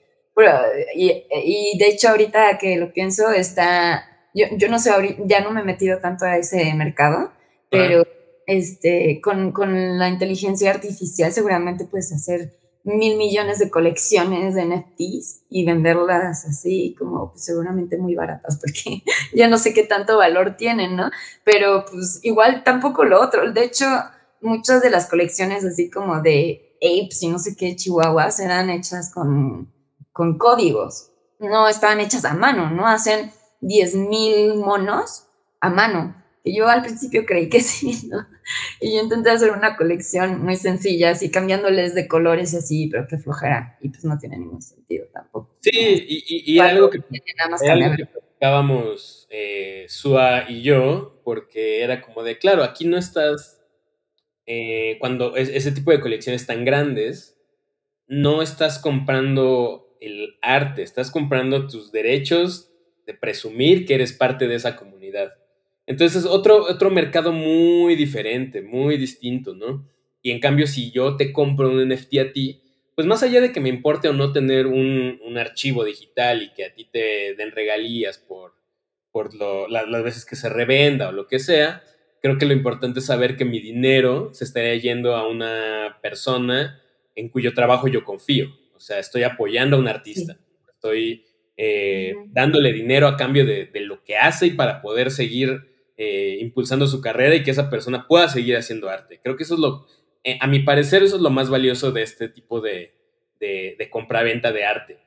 [0.96, 4.04] y, de hecho ahorita que lo pienso, está,
[4.34, 4.92] yo, yo no sé,
[5.26, 7.32] ya no me he metido tanto a ese mercado,
[7.72, 8.06] pero
[8.46, 12.52] este, con, con, la inteligencia artificial seguramente puedes hacer
[12.86, 19.04] mil millones de colecciones de NFTs y venderlas así como pues, seguramente muy baratas porque
[19.34, 21.10] ya no sé qué tanto valor tienen, ¿no?
[21.44, 23.52] Pero pues igual tampoco lo otro.
[23.52, 23.86] De hecho,
[24.40, 29.12] muchas de las colecciones así como de apes y no sé qué chihuahuas eran hechas
[29.14, 29.74] con
[30.16, 32.88] con códigos, no estaban hechas a mano, ¿no?
[32.88, 35.28] Hacen 10.000 monos
[35.60, 36.16] a mano,
[36.46, 38.26] Y yo al principio creí que sí, ¿no?
[38.80, 43.08] Y yo intenté hacer una colección muy sencilla, así cambiándoles de colores y así, pero
[43.08, 43.78] que flojera.
[43.82, 45.58] Y pues no tiene ningún sentido tampoco.
[45.62, 52.22] Sí, y, y, algo que, nada más platicábamos eh, Sua y yo, porque era como
[52.22, 53.60] de, claro, aquí no estás,
[54.46, 57.42] eh, cuando es, ese tipo de colecciones tan grandes,
[58.08, 62.72] no estás comprando el arte, estás comprando tus derechos
[63.08, 65.34] de presumir que eres parte de esa comunidad.
[65.88, 69.88] Entonces es otro, otro mercado muy diferente, muy distinto, ¿no?
[70.22, 72.62] Y en cambio, si yo te compro un NFT a ti,
[72.96, 76.64] pues más allá de que me importe o no tener un, archivo digital y que
[76.64, 78.54] a ti te den regalías por,
[79.12, 79.34] por
[79.70, 81.84] las veces que se revenda o lo que sea,
[82.22, 86.82] creo que lo importante es saber que mi dinero se estaría yendo a una persona
[87.16, 88.48] en cuyo trabajo yo confío.
[88.76, 90.38] O sea, estoy apoyando a un artista,
[90.74, 91.26] estoy
[91.58, 96.88] eh, dándole dinero a cambio de, lo que hace y para poder seguir eh, impulsando
[96.88, 99.20] su carrera y que esa persona pueda seguir haciendo arte.
[99.24, 99.86] Creo que eso es lo,
[100.24, 102.94] eh, a mi parecer, eso es lo más valioso de este tipo de,
[103.40, 105.00] de, compra-venta de arte.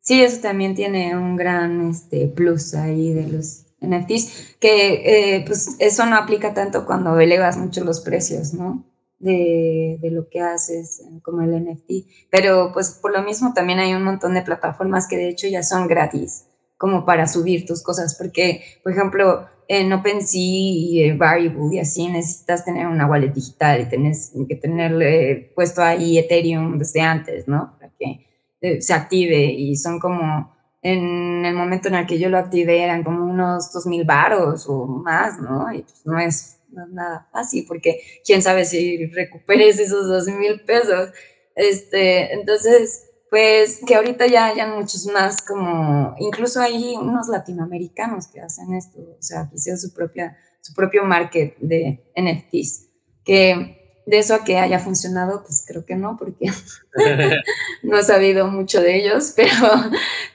[0.00, 6.06] Sí, eso también tiene un gran este, plus ahí de los NFTs, que pues eso
[6.06, 8.86] no aplica tanto cuando elevas mucho los precios, ¿no?
[9.18, 12.28] de, de, lo que haces como el NFT.
[12.30, 15.62] Pero pues por lo mismo también hay un montón de plataformas que de hecho ya
[15.62, 16.46] son gratis
[16.78, 22.64] como para subir tus cosas, porque por ejemplo en OpenSea y Variable y así necesitas
[22.64, 27.76] tener una wallet digital y tienes que tenerle puesto ahí Ethereum desde antes, ¿no?
[27.78, 28.26] Para que
[28.60, 32.84] eh, se active y son como en el momento en el que yo lo activé
[32.84, 35.72] eran como unos 2.000 varos o más, ¿no?
[35.72, 40.26] Y pues no es no es nada fácil, porque quién sabe si recuperes esos dos
[40.26, 41.10] mil pesos.
[41.54, 43.05] Este, entonces,
[43.36, 48.98] pues que ahorita ya hayan muchos más como, incluso hay unos latinoamericanos que hacen esto,
[48.98, 52.86] o sea, que hicieron su, propia, su propio market de NFTs,
[53.26, 56.46] que de eso a que haya funcionado, pues creo que no, porque
[57.82, 59.50] no he sabido mucho de ellos, pero,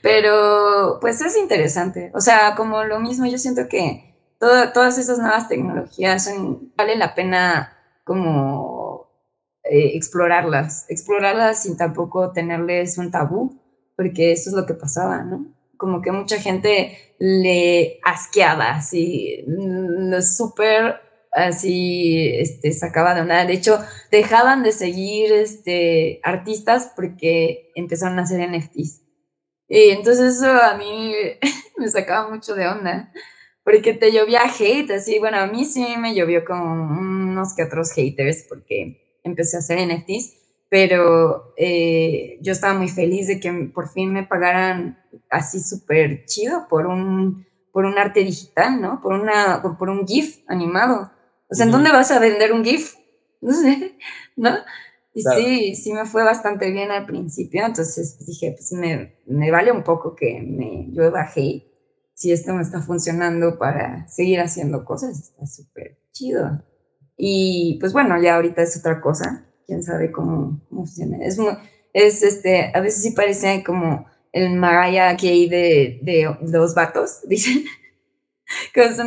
[0.04, 2.12] pero pues es interesante.
[2.14, 6.32] O sea, como lo mismo, yo siento que todas esas nuevas tecnologías
[6.78, 8.81] vale la pena como
[9.64, 13.60] eh, explorarlas, explorarlas sin tampoco tenerles un tabú,
[13.96, 15.54] porque eso es lo que pasaba, ¿no?
[15.78, 21.02] Como que mucha gente le asqueaba, así, lo súper
[21.32, 23.46] así este, sacaba de una.
[23.46, 23.80] De hecho,
[24.12, 29.02] dejaban de seguir este, artistas porque empezaron a hacer NFTs.
[29.68, 31.14] Y entonces eso a mí
[31.78, 33.12] me sacaba mucho de onda
[33.64, 37.92] porque te llovía hate, así, bueno, a mí sí me llovió con unos que otros
[37.94, 40.34] haters porque empecé a hacer NFTs,
[40.70, 44.98] pero eh, yo estaba muy feliz de que por fin me pagaran
[45.30, 49.02] así súper chido por un, por un arte digital, ¿no?
[49.02, 51.12] Por, una, por, un GIF animado.
[51.50, 52.96] O sea, ¿en dónde vas a vender un GIF?
[53.44, 53.98] No sé,
[54.36, 54.52] ¿no?
[55.16, 59.72] Y sí, sí me fue bastante bien al principio, entonces dije, pues me, me vale
[59.72, 61.72] un poco que me llueva hate
[62.22, 66.64] si esto me está funcionando para seguir haciendo cosas, está súper chido.
[67.24, 71.18] Y pues bueno, ya ahorita es otra cosa, quién sabe cómo, funciona.
[71.24, 71.38] Es,
[71.94, 77.64] es este, a veces sí parece como el Mariah Carey de, de, los vatos, dicen.
[78.74, 78.98] que es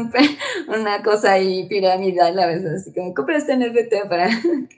[0.69, 4.29] una cosa ahí piramidal a veces, así como compra este NFT para...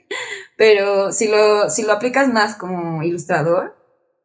[0.57, 3.75] Pero si lo, si lo aplicas más como ilustrador,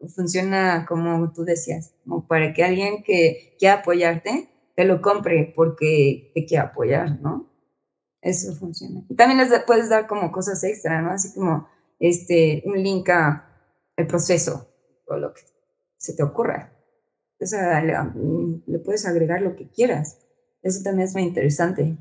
[0.08, 6.32] funciona como tú decías, como para que alguien que quiera apoyarte te lo compre porque
[6.34, 7.51] te quiere apoyar, ¿no?
[8.22, 9.02] Eso funciona.
[9.08, 11.10] Y también les puedes dar como cosas extra, ¿no?
[11.10, 11.68] Así como
[11.98, 13.48] este, un link a
[13.96, 14.68] el proceso
[15.06, 15.42] o lo que
[15.98, 16.72] se te ocurra.
[17.40, 20.18] O sea, le, puedes agregar lo que quieras.
[20.62, 21.96] Eso también es muy interesante.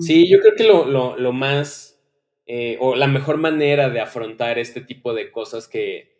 [0.00, 2.00] Sí, yo creo que lo, lo, más
[2.46, 6.10] eh, o la mejor manera de afrontar este tipo de cosas que,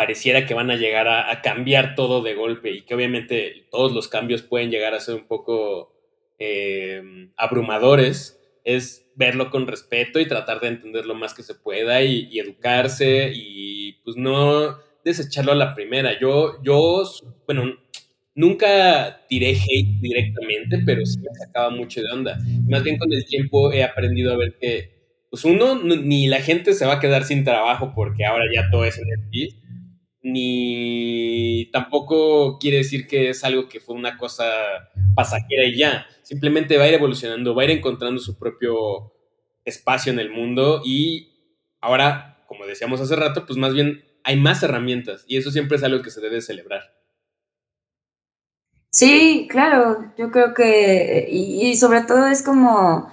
[0.00, 4.08] pareciera que van a llegar a, cambiar todo de golpe y que obviamente todos los
[4.08, 5.92] cambios pueden llegar a ser un poco
[6.40, 12.02] eh, abrumadores, es verlo con respeto y tratar de entender lo más que se pueda
[12.02, 16.18] y, educarse y pues no desecharlo a la primera.
[16.18, 17.04] Yo, yo,
[17.46, 17.76] bueno,
[18.34, 22.38] nunca tiré hate directamente, pero sí me sacaba mucho de onda.
[22.68, 26.72] Más bien con el tiempo he aprendido a ver que, pues uno, ni la gente
[26.72, 29.69] se va a quedar sin trabajo porque ahora ya todo es NFT
[30.22, 34.44] ni tampoco quiere decir que es algo que fue una cosa
[35.14, 36.06] pasajera y ya.
[36.22, 39.12] Simplemente va a ir evolucionando, va a ir encontrando su propio
[39.64, 41.30] espacio en el mundo y
[41.80, 45.82] ahora, como decíamos hace rato, pues más bien hay más herramientas y eso siempre es
[45.82, 46.82] algo que se debe celebrar.
[48.92, 53.08] Sí, claro, yo creo que, y, sobre todo es como,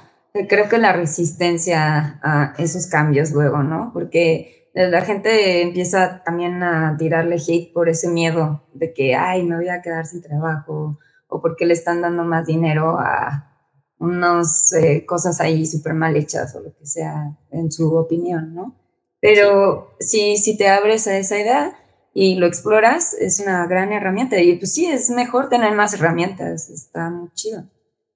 [0.49, 3.91] creo que la resistencia a esos cambios luego, ¿no?
[3.93, 9.55] Porque la gente empieza también a tirarle hate por ese miedo de que, ay, me
[9.55, 13.55] voy a quedar sin trabajo, o porque le están dando más dinero a
[13.99, 18.75] unas eh, cosas ahí súper mal hechas o lo que sea, en su opinión, ¿no?
[19.19, 21.75] Pero si, si te abres a esa idea
[22.13, 24.39] y lo exploras, es una gran herramienta.
[24.39, 27.63] Y pues sí, es mejor tener más herramientas, está muy chido.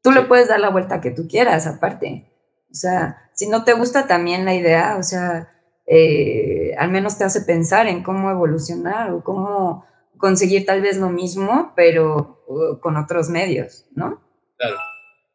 [0.03, 2.27] Tú le puedes dar la vuelta que tú quieras, aparte.
[2.71, 5.49] O sea, si no te gusta también la idea, o sea,
[5.93, 9.85] eh, al menos te hace pensar en cómo evolucionar o cómo
[10.17, 14.21] conseguir tal vez lo mismo, pero uh, con otros medios, ¿no?
[14.55, 14.77] Claro.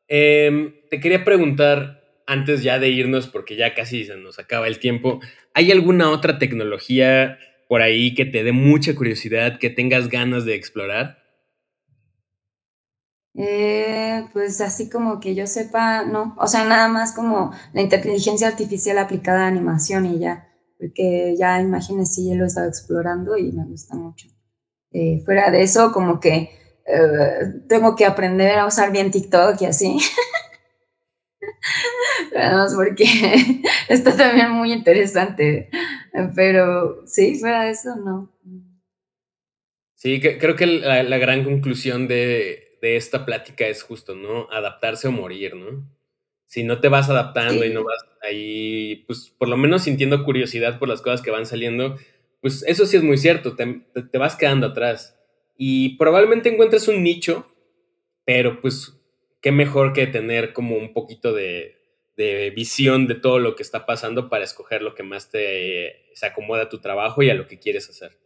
[0.08, 4.78] Em, te quería preguntar, antes ya de irnos, porque ya casi se nos acaba el
[4.78, 5.20] tiempo,
[5.52, 7.38] ¿hay alguna otra tecnología
[7.68, 11.18] por ahí que te dé mucha curiosidad, que tengas ganas de explorar?
[13.34, 18.48] Eh, pues así como que yo sepa, no, o sea, nada más como la inteligencia
[18.48, 20.45] artificial aplicada a animación y ya,
[20.78, 24.28] porque ya imagínense, ya lo he estado explorando y me gusta mucho.
[24.92, 26.50] Eh, fuera de eso, como que
[26.86, 29.98] eh, tengo que aprender a usar bien TikTok y así.
[32.76, 33.04] porque
[33.88, 35.70] está también muy interesante.
[36.34, 38.32] Pero sí, fuera de eso, no.
[39.94, 44.48] Sí, creo que la, gran conclusión de, de, esta plática es justo, ¿no?
[44.50, 45.95] Adaptarse o morir, ¿no?
[46.46, 50.78] Si no te vas adaptando y no vas ahí, pues por lo menos sintiendo curiosidad
[50.78, 51.96] por las cosas que van saliendo,
[52.40, 55.18] pues eso sí es muy cierto, te, te vas quedando atrás.
[55.56, 57.52] Y probablemente encuentres un nicho,
[58.24, 58.96] pero pues
[59.40, 61.74] qué mejor que tener como un poquito de,
[62.54, 66.62] visión de todo lo que está pasando para escoger lo que más te se acomoda
[66.62, 68.18] a tu trabajo y a lo que quieres hacer.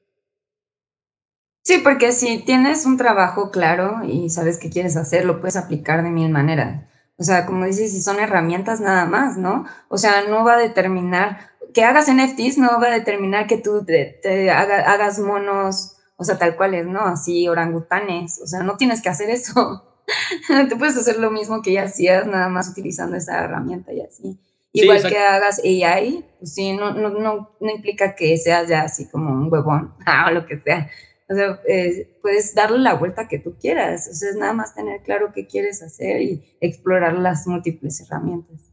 [1.63, 6.03] Sí, porque si tienes un trabajo claro y sabes qué quieres hacer, lo puedes aplicar
[6.03, 6.85] de mil maneras.
[7.21, 9.67] O sea, como dices, si son herramientas nada más, ¿no?
[9.89, 13.85] O sea, no va a determinar, que hagas NFTs no va a determinar que tú
[13.85, 17.01] te, hagas monos, o sea, tal cual es, ¿no?
[17.01, 19.85] Así orangutanes, o sea, no tienes que hacer eso.
[20.71, 24.39] Tú puedes hacer lo mismo que ya hacías, nada más utilizando esa herramienta y así.
[24.73, 29.07] Igual que hagas AI, pues sí, no, no, no, no, implica que seas ya así
[29.11, 29.93] como un huevón
[30.27, 30.89] o lo que sea.
[31.31, 34.09] O sea, eh, puedes darle la vuelta que tú quieras.
[34.11, 38.73] O sea, es nada más tener claro qué quieres hacer y explorar las múltiples herramientas.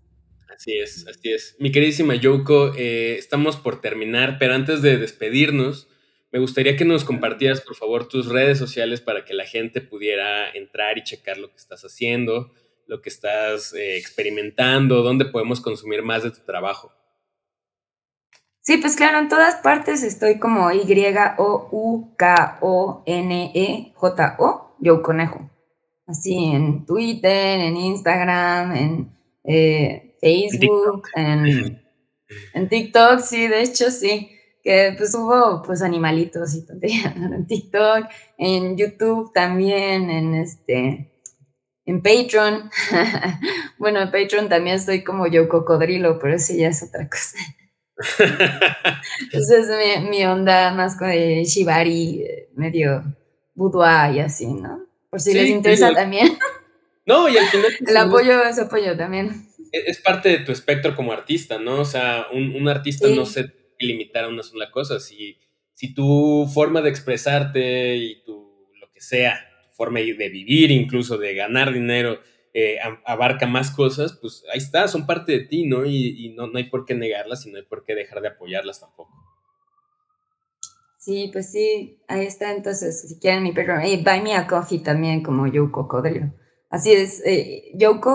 [0.50, 1.56] Así es, así es.
[1.60, 5.88] Mi queridísima Yoko, eh, estamos por terminar, pero antes de despedirnos,
[6.32, 10.50] me gustaría que nos compartieras, por favor, tus redes sociales para que la gente pudiera
[10.50, 12.52] entrar y checar lo que estás haciendo,
[12.88, 16.92] lo que estás eh, experimentando, dónde podemos consumir más de tu trabajo.
[18.68, 21.16] Sí, pues claro, en todas partes estoy como Y-O-U-K-O-N-E-J-O,
[24.82, 25.50] yo conejo.
[26.06, 31.82] Así en Twitter, en Instagram, en eh, Facebook, en,
[32.54, 38.08] en TikTok, sí, de hecho sí que pues hubo pues animalitos y tonterías en TikTok,
[38.38, 41.10] en YouTube también, en este,
[41.86, 42.70] en Patreon.
[43.80, 47.38] bueno, en Patreon también estoy como yo cocodrilo, pero eso ya es otra cosa.
[49.32, 52.24] Esa es mi, onda más con el shibari,
[52.56, 53.04] medio
[53.56, 54.86] boudoir y así, ¿no?
[55.10, 56.38] Por si les interesa también.
[57.06, 57.72] No, y al final...
[57.88, 59.48] el apoyo es apoyo también.
[59.72, 61.82] E, es parte de tu espectro como artista, ¿no?
[61.82, 65.00] O sea, un, artista no se limitar a una sola cosa.
[65.00, 65.40] Si,
[65.74, 71.18] si tu forma de expresarte y tu lo que sea, tu forma de vivir, incluso
[71.18, 72.20] de ganar dinero,
[72.60, 75.86] eh, abarca más cosas, pues ahí está, son parte de ti, ¿no?
[75.86, 78.80] Y, no, no hay por qué negarlas y no hay por qué dejar de apoyarlas
[78.80, 79.14] tampoco.
[80.98, 82.56] Sí, pues sí, ahí está.
[82.56, 86.34] Entonces, si quieren mi perro, hey, buy me a coffee también, como Yoko Codrio.
[86.72, 87.72] Así es, eh,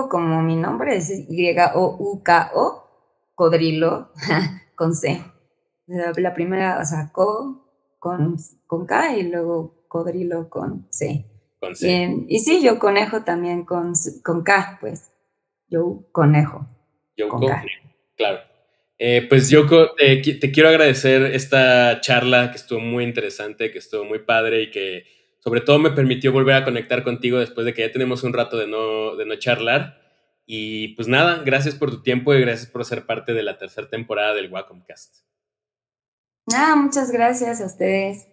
[0.09, 2.83] como mi nombre, es Y-O-U-K-O,
[3.35, 4.11] Codrilo,
[4.75, 5.23] con C.
[5.87, 7.65] La, primera, o sea, co
[7.97, 8.35] con,
[8.67, 11.32] con K y luego codrilo con C.
[11.63, 12.25] Con C.
[12.27, 15.13] Y, sí, yo conejo también con, con K, pues.
[15.69, 16.67] Yo conejo.
[17.15, 17.65] Yo conejo,
[18.17, 18.39] claro.
[18.99, 24.03] Eh, pues Yoko, te, te, quiero agradecer esta charla que estuvo muy interesante, que estuvo
[24.03, 25.05] muy padre y que
[25.39, 28.57] sobre todo me permitió volver a conectar contigo después de que ya tenemos un rato
[28.57, 30.01] de no, de no charlar.
[30.45, 33.87] Y pues nada, gracias por tu tiempo y gracias por ser parte de la tercera
[33.87, 35.23] temporada del Wacomcast.
[36.53, 38.27] Ah, muchas gracias a ustedes.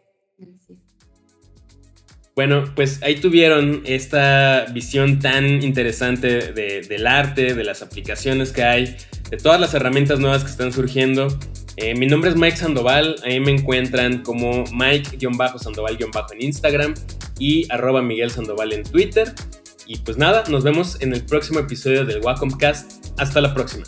[2.37, 8.97] Bueno, pues ahí tuvieron esta visión tan interesante del arte, de las aplicaciones que hay,
[9.31, 11.28] de todas las herramientas nuevas que están surgiendo.
[11.76, 15.99] Eh, mi nombre es Mike Sandoval, ahí me encuentran como Mike-Sandoval-
[16.33, 16.95] en Instagram
[17.39, 19.33] y arroba Miguel Sandoval en Twitter.
[19.87, 23.07] Y pues nada, nos vemos en el próximo episodio del Wacom Cast.
[23.18, 23.85] Hasta la próxima.